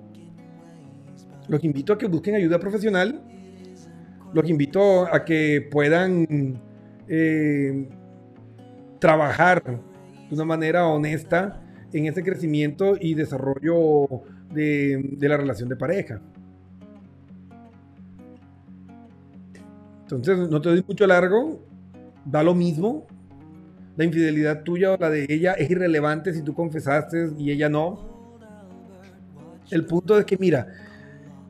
Los 1.48 1.62
invito 1.64 1.92
a 1.92 1.98
que 1.98 2.06
busquen 2.06 2.34
ayuda 2.34 2.58
profesional. 2.58 3.20
Los 4.32 4.48
invito 4.48 5.12
a 5.12 5.24
que 5.24 5.68
puedan 5.70 6.60
eh, 7.08 7.88
trabajar 8.98 9.62
de 9.62 10.34
una 10.34 10.44
manera 10.44 10.86
honesta 10.86 11.62
en 11.92 12.06
ese 12.06 12.22
crecimiento 12.22 12.96
y 12.98 13.14
desarrollo 13.14 14.08
de, 14.52 15.10
de 15.12 15.28
la 15.28 15.36
relación 15.36 15.68
de 15.68 15.76
pareja. 15.76 16.20
Entonces, 20.02 20.38
no 20.48 20.60
te 20.60 20.68
doy 20.70 20.84
mucho 20.86 21.06
largo, 21.06 21.60
da 22.26 22.42
lo 22.42 22.54
mismo. 22.54 23.06
La 23.96 24.04
infidelidad 24.04 24.62
tuya 24.62 24.92
o 24.92 24.96
la 24.98 25.08
de 25.08 25.26
ella 25.28 25.52
es 25.52 25.70
irrelevante 25.70 26.34
si 26.34 26.42
tú 26.42 26.52
confesaste 26.52 27.30
y 27.38 27.50
ella 27.50 27.68
no. 27.70 28.16
El 29.70 29.86
punto 29.86 30.18
es 30.18 30.26
que, 30.26 30.36
mira, 30.36 30.68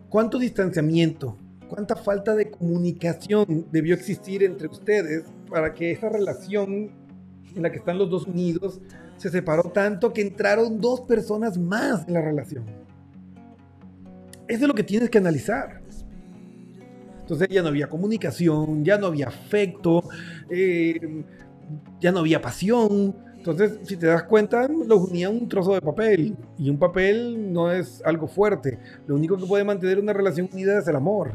¿cuánto 0.09 0.39
distanciamiento, 0.39 1.37
cuánta 1.69 1.97
falta 1.97 2.37
de 2.37 2.51
comunicación 2.51 3.67
debió 3.73 3.95
existir 3.95 4.45
entre 4.45 4.69
ustedes 4.69 5.25
para 5.51 5.75
que 5.75 5.91
esa 5.91 6.09
relación 6.09 6.93
en 7.55 7.63
la 7.63 7.71
que 7.71 7.79
están 7.79 7.99
los 7.99 8.09
dos 8.09 8.27
unidos 8.27 8.81
se 9.17 9.31
separó 9.31 9.65
tanto 9.65 10.13
que 10.13 10.21
entraron 10.21 10.81
dos 10.81 11.01
personas 11.01 11.59
más 11.59 12.07
en 12.07 12.15
la 12.15 12.21
relación? 12.21 12.65
Eso 14.47 14.63
es 14.63 14.69
lo 14.69 14.75
que 14.75 14.85
tienes 14.85 15.11
que 15.11 15.19
analizar. 15.19 15.83
Entonces 17.27 17.49
ya 17.49 17.61
no 17.61 17.71
había 17.71 17.89
comunicación, 17.89 18.85
ya 18.85 18.99
no 18.99 19.09
había 19.09 19.27
afecto, 19.27 20.05
eh, 20.49 21.25
ya 21.99 22.13
no 22.13 22.21
había 22.21 22.41
pasión. 22.41 23.17
Entonces, 23.37 23.81
si 23.83 23.97
te 23.97 24.07
das 24.07 24.23
cuenta, 24.23 24.69
los 24.69 25.11
unía 25.11 25.29
un 25.29 25.49
trozo 25.49 25.75
de 25.75 25.81
papel. 25.81 26.37
Y 26.57 26.71
un 26.71 26.79
papel 26.79 27.53
no 27.53 27.73
es 27.73 28.01
algo 28.05 28.29
fuerte. 28.29 28.79
Lo 29.09 29.17
único 29.17 29.37
que 29.37 29.45
puede 29.45 29.65
mantener 29.65 29.99
una 29.99 30.13
relación 30.13 30.49
unida 30.53 30.79
es 30.79 30.87
el 30.87 30.95
amor. 30.95 31.33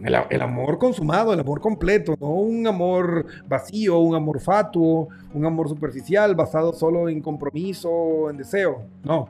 El, 0.00 0.40
amor 0.40 0.78
consumado, 0.78 1.34
el 1.34 1.40
amor 1.40 1.60
completo, 1.60 2.14
no 2.18 2.30
un 2.30 2.66
amor 2.66 3.26
vacío, 3.46 3.98
un 3.98 4.14
amor 4.14 4.40
fatuo, 4.40 5.08
un 5.34 5.44
amor 5.44 5.68
superficial 5.68 6.34
basado 6.34 6.72
solo 6.72 7.10
en 7.10 7.20
compromiso, 7.20 8.30
en 8.30 8.38
deseo. 8.38 8.86
No, 9.02 9.28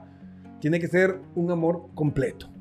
tiene 0.61 0.78
que 0.78 0.86
ser 0.86 1.20
un 1.34 1.51
amor 1.51 1.88
completo. 1.95 2.53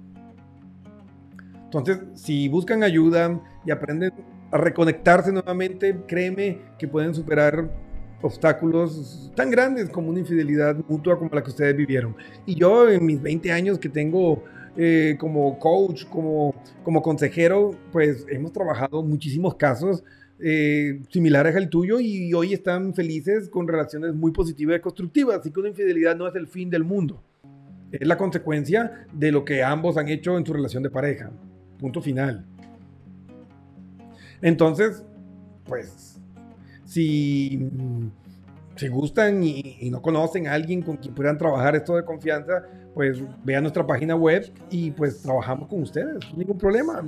Entonces, 1.73 2.05
si 2.13 2.47
buscan 2.49 2.83
ayuda 2.83 3.41
y 3.65 3.71
aprenden 3.71 4.11
a 4.51 4.57
reconectarse 4.57 5.31
nuevamente, 5.31 5.97
créeme 6.07 6.59
que 6.77 6.87
pueden 6.87 7.13
superar 7.13 7.69
obstáculos 8.21 9.31
tan 9.35 9.49
grandes 9.49 9.89
como 9.89 10.09
una 10.09 10.19
infidelidad 10.19 10.77
mutua 10.87 11.17
como 11.17 11.29
la 11.33 11.43
que 11.43 11.49
ustedes 11.49 11.75
vivieron. 11.75 12.15
Y 12.45 12.55
yo 12.55 12.89
en 12.89 13.05
mis 13.05 13.21
20 13.21 13.51
años 13.51 13.79
que 13.79 13.89
tengo 13.89 14.43
eh, 14.77 15.15
como 15.19 15.59
coach, 15.59 16.05
como, 16.05 16.55
como 16.83 17.01
consejero, 17.01 17.71
pues 17.91 18.25
hemos 18.29 18.53
trabajado 18.53 19.03
muchísimos 19.03 19.55
casos 19.55 20.03
eh, 20.39 21.01
similares 21.09 21.55
al 21.55 21.69
tuyo 21.69 21.99
y 21.99 22.33
hoy 22.33 22.53
están 22.53 22.93
felices 22.93 23.49
con 23.49 23.67
relaciones 23.67 24.13
muy 24.13 24.31
positivas 24.31 24.77
y 24.77 24.81
constructivas. 24.81 25.39
Así 25.39 25.51
que 25.51 25.59
una 25.59 25.69
infidelidad 25.69 26.15
no 26.15 26.27
es 26.27 26.35
el 26.35 26.47
fin 26.47 26.69
del 26.69 26.83
mundo. 26.83 27.23
Es 27.91 28.07
la 28.07 28.17
consecuencia 28.17 29.05
de 29.13 29.31
lo 29.31 29.45
que 29.45 29.63
ambos 29.63 29.97
han 29.97 30.09
hecho 30.09 30.37
en 30.37 30.45
su 30.45 30.53
relación 30.53 30.81
de 30.81 30.89
pareja. 30.89 31.31
Punto 31.83 32.01
final. 32.01 32.45
Entonces, 34.41 35.03
pues, 35.65 36.17
si, 36.85 37.69
si 38.77 38.87
gustan 38.87 39.43
y, 39.43 39.89
no 39.91 40.01
conocen 40.01 40.47
a 40.47 40.53
alguien 40.53 40.81
con 40.81 40.95
quien 40.95 41.13
puedan 41.13 41.37
trabajar 41.37 41.75
esto 41.75 41.97
de 41.97 42.05
confianza, 42.05 42.63
pues 42.93 43.21
vean 43.43 43.63
nuestra 43.63 43.85
página 43.85 44.15
web 44.15 44.49
y 44.69 44.91
pues 44.91 45.23
trabajamos 45.23 45.67
con 45.67 45.81
ustedes, 45.81 46.19
ningún 46.37 46.57
problema. 46.57 47.03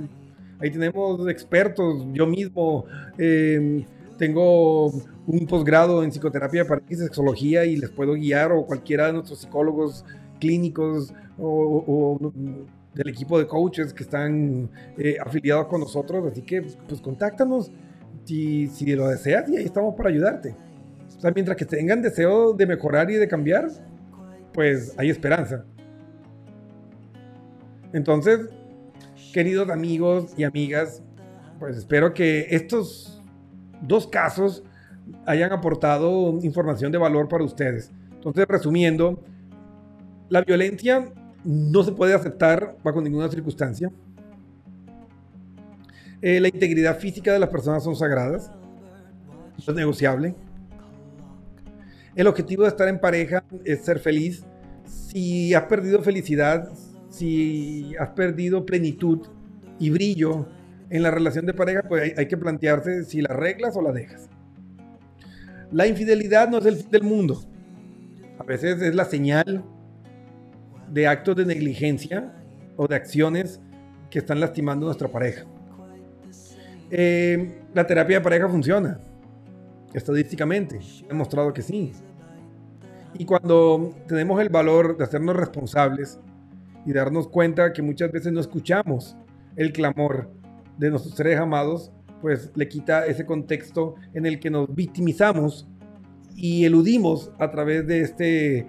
Ahí 0.58 0.70
tenemos 0.70 1.26
expertos, 1.26 2.06
yo 2.12 2.26
mismo 2.26 2.84
eh, 3.16 3.82
tengo 4.18 4.88
un 5.26 5.46
posgrado 5.48 6.04
en 6.04 6.10
psicoterapia 6.10 6.66
y 6.86 6.94
sexología 6.96 7.64
y 7.64 7.78
les 7.78 7.88
puedo 7.88 8.12
guiar 8.12 8.52
o 8.52 8.66
cualquiera 8.66 9.06
de 9.06 9.14
nuestros 9.14 9.38
psicólogos 9.38 10.04
clínicos 10.38 11.14
o, 11.38 11.82
o 11.86 12.32
del 12.96 13.08
equipo 13.08 13.38
de 13.38 13.46
coaches 13.46 13.92
que 13.92 14.02
están 14.02 14.70
eh, 14.96 15.16
afiliados 15.24 15.66
con 15.66 15.80
nosotros. 15.80 16.26
Así 16.32 16.42
que, 16.42 16.62
pues, 16.62 17.00
contáctanos 17.00 17.70
si, 18.24 18.66
si 18.68 18.96
lo 18.96 19.08
deseas 19.08 19.48
y 19.50 19.56
ahí 19.56 19.64
estamos 19.64 19.94
para 19.94 20.08
ayudarte. 20.08 20.56
O 21.16 21.20
sea, 21.20 21.30
mientras 21.30 21.56
que 21.56 21.66
tengan 21.66 22.02
deseo 22.02 22.54
de 22.54 22.66
mejorar 22.66 23.10
y 23.10 23.14
de 23.14 23.28
cambiar, 23.28 23.68
pues 24.52 24.94
hay 24.98 25.10
esperanza. 25.10 25.64
Entonces, 27.92 28.48
queridos 29.32 29.68
amigos 29.68 30.32
y 30.36 30.44
amigas, 30.44 31.02
pues 31.58 31.76
espero 31.76 32.14
que 32.14 32.46
estos 32.50 33.22
dos 33.82 34.06
casos 34.06 34.62
hayan 35.26 35.52
aportado 35.52 36.38
información 36.42 36.90
de 36.92 36.98
valor 36.98 37.28
para 37.28 37.44
ustedes. 37.44 37.92
Entonces, 38.14 38.46
resumiendo, 38.48 39.22
la 40.28 40.42
violencia 40.42 41.12
no 41.46 41.84
se 41.84 41.92
puede 41.92 42.12
aceptar 42.12 42.76
bajo 42.82 43.00
ninguna 43.00 43.28
circunstancia. 43.28 43.90
Eh, 46.20 46.40
la 46.40 46.48
integridad 46.48 46.98
física 46.98 47.32
de 47.32 47.38
las 47.38 47.48
personas 47.48 47.84
son 47.84 47.94
sagradas. 47.94 48.50
No 49.56 49.72
es 49.72 49.74
negociable. 49.74 50.34
El 52.16 52.26
objetivo 52.26 52.64
de 52.64 52.70
estar 52.70 52.88
en 52.88 52.98
pareja 52.98 53.44
es 53.64 53.84
ser 53.84 54.00
feliz. 54.00 54.44
Si 54.86 55.54
has 55.54 55.64
perdido 55.64 56.02
felicidad, 56.02 56.68
si 57.10 57.94
has 58.00 58.08
perdido 58.10 58.66
plenitud 58.66 59.28
y 59.78 59.90
brillo 59.90 60.48
en 60.90 61.02
la 61.02 61.12
relación 61.12 61.46
de 61.46 61.54
pareja, 61.54 61.82
pues 61.88 62.02
hay, 62.02 62.12
hay 62.16 62.26
que 62.26 62.36
plantearse 62.36 63.04
si 63.04 63.20
la 63.20 63.28
arreglas 63.30 63.76
o 63.76 63.82
la 63.82 63.92
dejas. 63.92 64.28
La 65.70 65.86
infidelidad 65.86 66.48
no 66.48 66.58
es 66.58 66.66
el 66.66 66.76
fin 66.76 66.90
del 66.90 67.02
mundo. 67.04 67.40
A 68.38 68.42
veces 68.42 68.82
es 68.82 68.94
la 68.94 69.04
señal 69.04 69.64
de 70.90 71.06
actos 71.06 71.36
de 71.36 71.46
negligencia 71.46 72.32
o 72.76 72.86
de 72.86 72.94
acciones 72.94 73.60
que 74.10 74.18
están 74.18 74.40
lastimando 74.40 74.86
a 74.86 74.88
nuestra 74.88 75.08
pareja. 75.08 75.44
Eh, 76.90 77.62
la 77.74 77.86
terapia 77.86 78.18
de 78.18 78.22
pareja 78.22 78.48
funciona, 78.48 79.00
estadísticamente, 79.92 80.78
he 81.04 81.08
demostrado 81.08 81.52
que 81.52 81.62
sí. 81.62 81.92
Y 83.18 83.24
cuando 83.24 83.94
tenemos 84.06 84.40
el 84.40 84.48
valor 84.48 84.96
de 84.96 85.04
hacernos 85.04 85.36
responsables 85.36 86.20
y 86.84 86.92
darnos 86.92 87.28
cuenta 87.28 87.72
que 87.72 87.82
muchas 87.82 88.12
veces 88.12 88.32
no 88.32 88.40
escuchamos 88.40 89.16
el 89.56 89.72
clamor 89.72 90.30
de 90.78 90.90
nuestros 90.90 91.14
seres 91.14 91.38
amados, 91.40 91.90
pues 92.20 92.52
le 92.54 92.68
quita 92.68 93.06
ese 93.06 93.24
contexto 93.26 93.94
en 94.14 94.26
el 94.26 94.38
que 94.38 94.50
nos 94.50 94.72
victimizamos 94.74 95.66
y 96.34 96.64
eludimos 96.64 97.32
a 97.38 97.50
través 97.50 97.86
de 97.86 98.00
este 98.02 98.66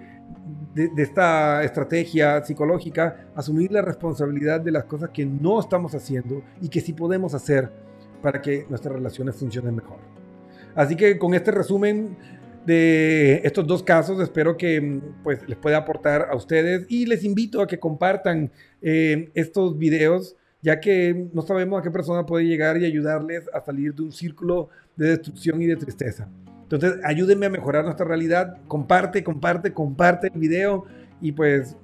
de, 0.74 0.90
esta 0.98 1.62
estrategia 1.64 2.44
psicológica, 2.44 3.28
asumir 3.34 3.72
la 3.72 3.82
responsabilidad 3.82 4.60
de 4.60 4.72
las 4.72 4.84
cosas 4.84 5.10
que 5.10 5.24
no 5.24 5.60
estamos 5.60 5.94
haciendo 5.94 6.42
y 6.60 6.68
que 6.68 6.80
sí 6.80 6.92
podemos 6.92 7.34
hacer 7.34 7.70
para 8.22 8.40
que 8.40 8.66
nuestras 8.68 8.94
relaciones 8.94 9.36
funcionen 9.36 9.76
mejor. 9.76 9.98
Así 10.74 10.96
que 10.96 11.18
con 11.18 11.34
este 11.34 11.50
resumen 11.50 12.16
de 12.66 13.40
estos 13.44 13.66
dos 13.66 13.82
casos, 13.82 14.20
espero 14.20 14.56
que 14.56 15.00
pues, 15.22 15.40
les 15.48 15.56
pueda 15.56 15.78
aportar 15.78 16.28
a 16.30 16.36
ustedes 16.36 16.84
y 16.88 17.06
les 17.06 17.24
invito 17.24 17.62
a 17.62 17.66
que 17.66 17.78
compartan 17.78 18.50
eh, 18.82 19.30
estos 19.34 19.78
videos, 19.78 20.36
ya 20.60 20.80
que 20.80 21.28
no 21.32 21.42
sabemos 21.42 21.80
a 21.80 21.82
qué 21.82 21.90
persona 21.90 22.26
puede 22.26 22.44
llegar 22.44 22.76
y 22.76 22.84
ayudarles 22.84 23.48
a 23.54 23.60
salir 23.60 23.94
de 23.94 24.02
un 24.02 24.12
círculo 24.12 24.68
de 24.96 25.10
destrucción 25.10 25.62
y 25.62 25.66
de 25.66 25.76
tristeza. 25.76 26.28
Entonces, 26.70 27.00
ayúdenme 27.02 27.46
a 27.46 27.50
mejorar 27.50 27.84
nuestra 27.84 28.06
realidad. 28.06 28.58
Comparte, 28.68 29.24
comparte, 29.24 29.72
comparte 29.72 30.30
el 30.32 30.38
video 30.38 30.84
y 31.18 31.32
pues 31.32 31.76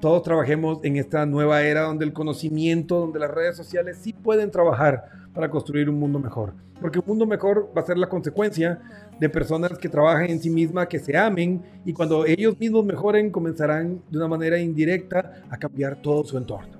todos 0.00 0.22
trabajemos 0.22 0.78
en 0.84 0.96
esta 0.96 1.26
nueva 1.26 1.62
era 1.62 1.82
donde 1.82 2.04
el 2.04 2.12
conocimiento, 2.12 3.00
donde 3.00 3.18
las 3.18 3.32
redes 3.32 3.56
sociales 3.56 3.98
sí 4.00 4.12
pueden 4.12 4.52
trabajar 4.52 5.04
para 5.34 5.50
construir 5.50 5.90
un 5.90 5.98
mundo 5.98 6.20
mejor. 6.20 6.54
Porque 6.80 7.00
un 7.00 7.06
mundo 7.08 7.26
mejor 7.26 7.72
va 7.76 7.82
a 7.82 7.84
ser 7.84 7.98
la 7.98 8.08
consecuencia 8.08 8.80
de 9.18 9.28
personas 9.28 9.76
que 9.76 9.88
trabajan 9.88 10.30
en 10.30 10.40
sí 10.40 10.48
mismas, 10.48 10.86
que 10.86 11.00
se 11.00 11.16
amen 11.16 11.60
y 11.84 11.92
cuando 11.92 12.24
ellos 12.24 12.56
mismos 12.58 12.84
mejoren 12.84 13.30
comenzarán 13.30 14.00
de 14.08 14.16
una 14.16 14.28
manera 14.28 14.60
indirecta 14.60 15.42
a 15.50 15.56
cambiar 15.56 16.00
todo 16.00 16.22
su 16.22 16.38
entorno. 16.38 16.78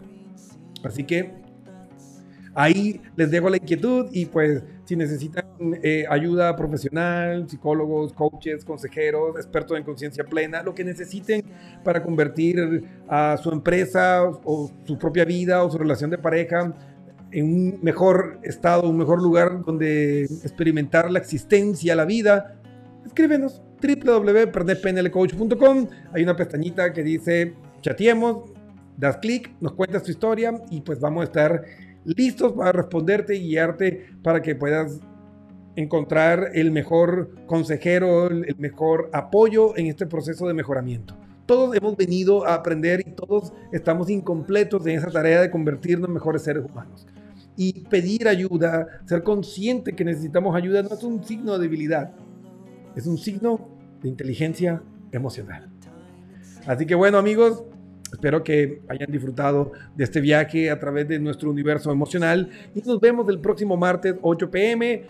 Así 0.85 1.03
que 1.03 1.35
ahí 2.55 3.01
les 3.17 3.31
dejo 3.31 3.49
la 3.49 3.57
inquietud 3.57 4.09
y 4.13 4.27
pues 4.27 4.63
si 4.85 4.97
necesitan 4.97 5.45
eh, 5.83 6.05
ayuda 6.09 6.55
profesional, 6.57 7.49
psicólogos, 7.49 8.13
coaches, 8.13 8.65
consejeros, 8.65 9.37
expertos 9.37 9.79
en 9.79 9.85
conciencia 9.85 10.25
plena, 10.25 10.63
lo 10.63 10.75
que 10.75 10.85
necesiten 10.85 11.43
para 11.85 12.03
convertir 12.03 12.85
a 13.09 13.37
su 13.37 13.51
empresa 13.51 14.25
o 14.25 14.71
su 14.85 14.99
propia 14.99 15.25
vida 15.25 15.63
o 15.63 15.71
su 15.71 15.79
relación 15.79 16.11
de 16.11 16.19
pareja 16.19 16.75
en 17.33 17.45
un 17.45 17.79
mejor 17.83 18.41
estado, 18.43 18.89
un 18.89 18.99
mejor 18.99 19.23
lugar 19.23 19.65
donde 19.65 20.25
experimentar 20.25 21.09
la 21.11 21.21
existencia, 21.21 21.95
la 21.95 22.05
vida, 22.05 22.57
escríbenos 23.07 23.63
www.pernetpnlcoach.com. 23.81 25.87
Hay 26.13 26.23
una 26.23 26.37
pestañita 26.37 26.93
que 26.93 27.03
dice 27.03 27.55
chateemos, 27.81 28.51
das 28.97 29.17
clic, 29.19 29.53
nos 29.61 29.73
cuentas 29.73 30.03
tu 30.03 30.11
historia 30.11 30.53
y 30.71 30.81
pues 30.83 31.01
vamos 31.01 31.23
a 31.23 31.25
estar 31.25 31.65
listos 32.17 32.53
para 32.53 32.73
responderte 32.73 33.37
y 33.37 33.49
guiarte 33.49 34.07
para 34.23 34.43
que 34.43 34.55
puedas 34.55 35.01
encontrar 35.77 36.51
el 36.55 36.71
mejor 36.71 37.31
consejero, 37.47 38.29
el 38.29 38.57
mejor 38.59 39.11
apoyo 39.13 39.77
en 39.77 39.87
este 39.87 40.07
proceso 40.07 40.47
de 40.47 40.55
mejoramiento. 40.55 41.17
Todos 41.47 41.77
hemos 41.77 41.97
venido 41.97 42.47
a 42.47 42.55
aprender 42.55 43.01
y 43.01 43.11
todos 43.11 43.53
estamos 43.73 44.09
incompletos 44.11 44.87
en 44.87 44.99
esa 44.99 45.11
tarea 45.11 45.41
de 45.41 45.51
convertirnos 45.51 46.09
en 46.09 46.15
mejores 46.15 46.43
seres 46.43 46.65
humanos. 46.65 47.07
Y 47.57 47.81
pedir 47.89 48.29
ayuda, 48.29 48.87
ser 49.05 49.23
consciente 49.23 49.95
que 49.95 50.05
necesitamos 50.05 50.55
ayuda, 50.55 50.83
no 50.83 50.95
es 50.95 51.03
un 51.03 51.25
signo 51.25 51.55
de 51.55 51.59
debilidad, 51.59 52.13
es 52.95 53.07
un 53.07 53.19
signo 53.19 53.69
de 54.01 54.09
inteligencia 54.09 54.83
emocional. 55.13 55.69
Así 56.67 56.87
que 56.87 56.95
bueno 56.95 57.19
amigos, 57.19 57.65
espero 58.13 58.43
que 58.43 58.83
hayan 58.89 59.11
disfrutado 59.11 59.73
de 59.97 60.05
este 60.05 60.21
viaje 60.21 60.71
a 60.71 60.79
través 60.79 61.09
de 61.09 61.19
nuestro 61.19 61.51
universo 61.51 61.91
emocional 61.91 62.49
y 62.75 62.81
nos 62.81 63.01
vemos 63.01 63.29
el 63.29 63.39
próximo 63.41 63.77
martes 63.77 64.15
8 64.23 64.51
pm 64.51 65.07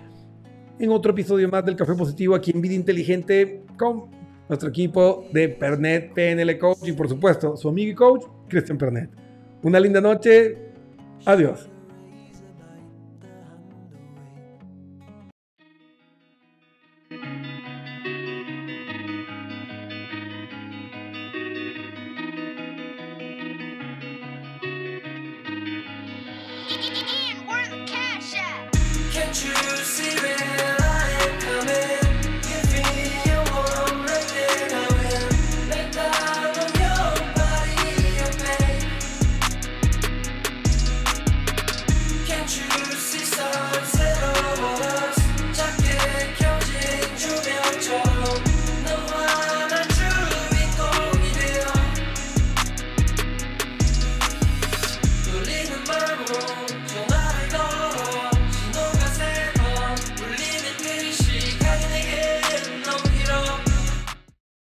en 0.78 0.90
otro 0.90 1.12
episodio 1.12 1.48
más 1.48 1.64
del 1.64 1.76
Café 1.76 1.94
Positivo 1.94 2.34
aquí 2.34 2.52
en 2.52 2.60
Vida 2.60 2.74
Inteligente 2.74 3.62
con 3.78 4.06
nuestro 4.48 4.68
equipo 4.68 5.26
de 5.32 5.48
Pernet 5.48 6.12
PNL 6.12 6.58
Coach 6.58 6.78
y 6.88 6.92
por 6.92 7.08
supuesto 7.08 7.56
su 7.56 7.68
amigo 7.68 7.90
y 7.90 7.94
coach 7.94 8.24
Cristian 8.48 8.78
Pernet. 8.78 9.10
Una 9.62 9.78
linda 9.78 10.00
noche, 10.00 10.56
adiós. 11.24 11.68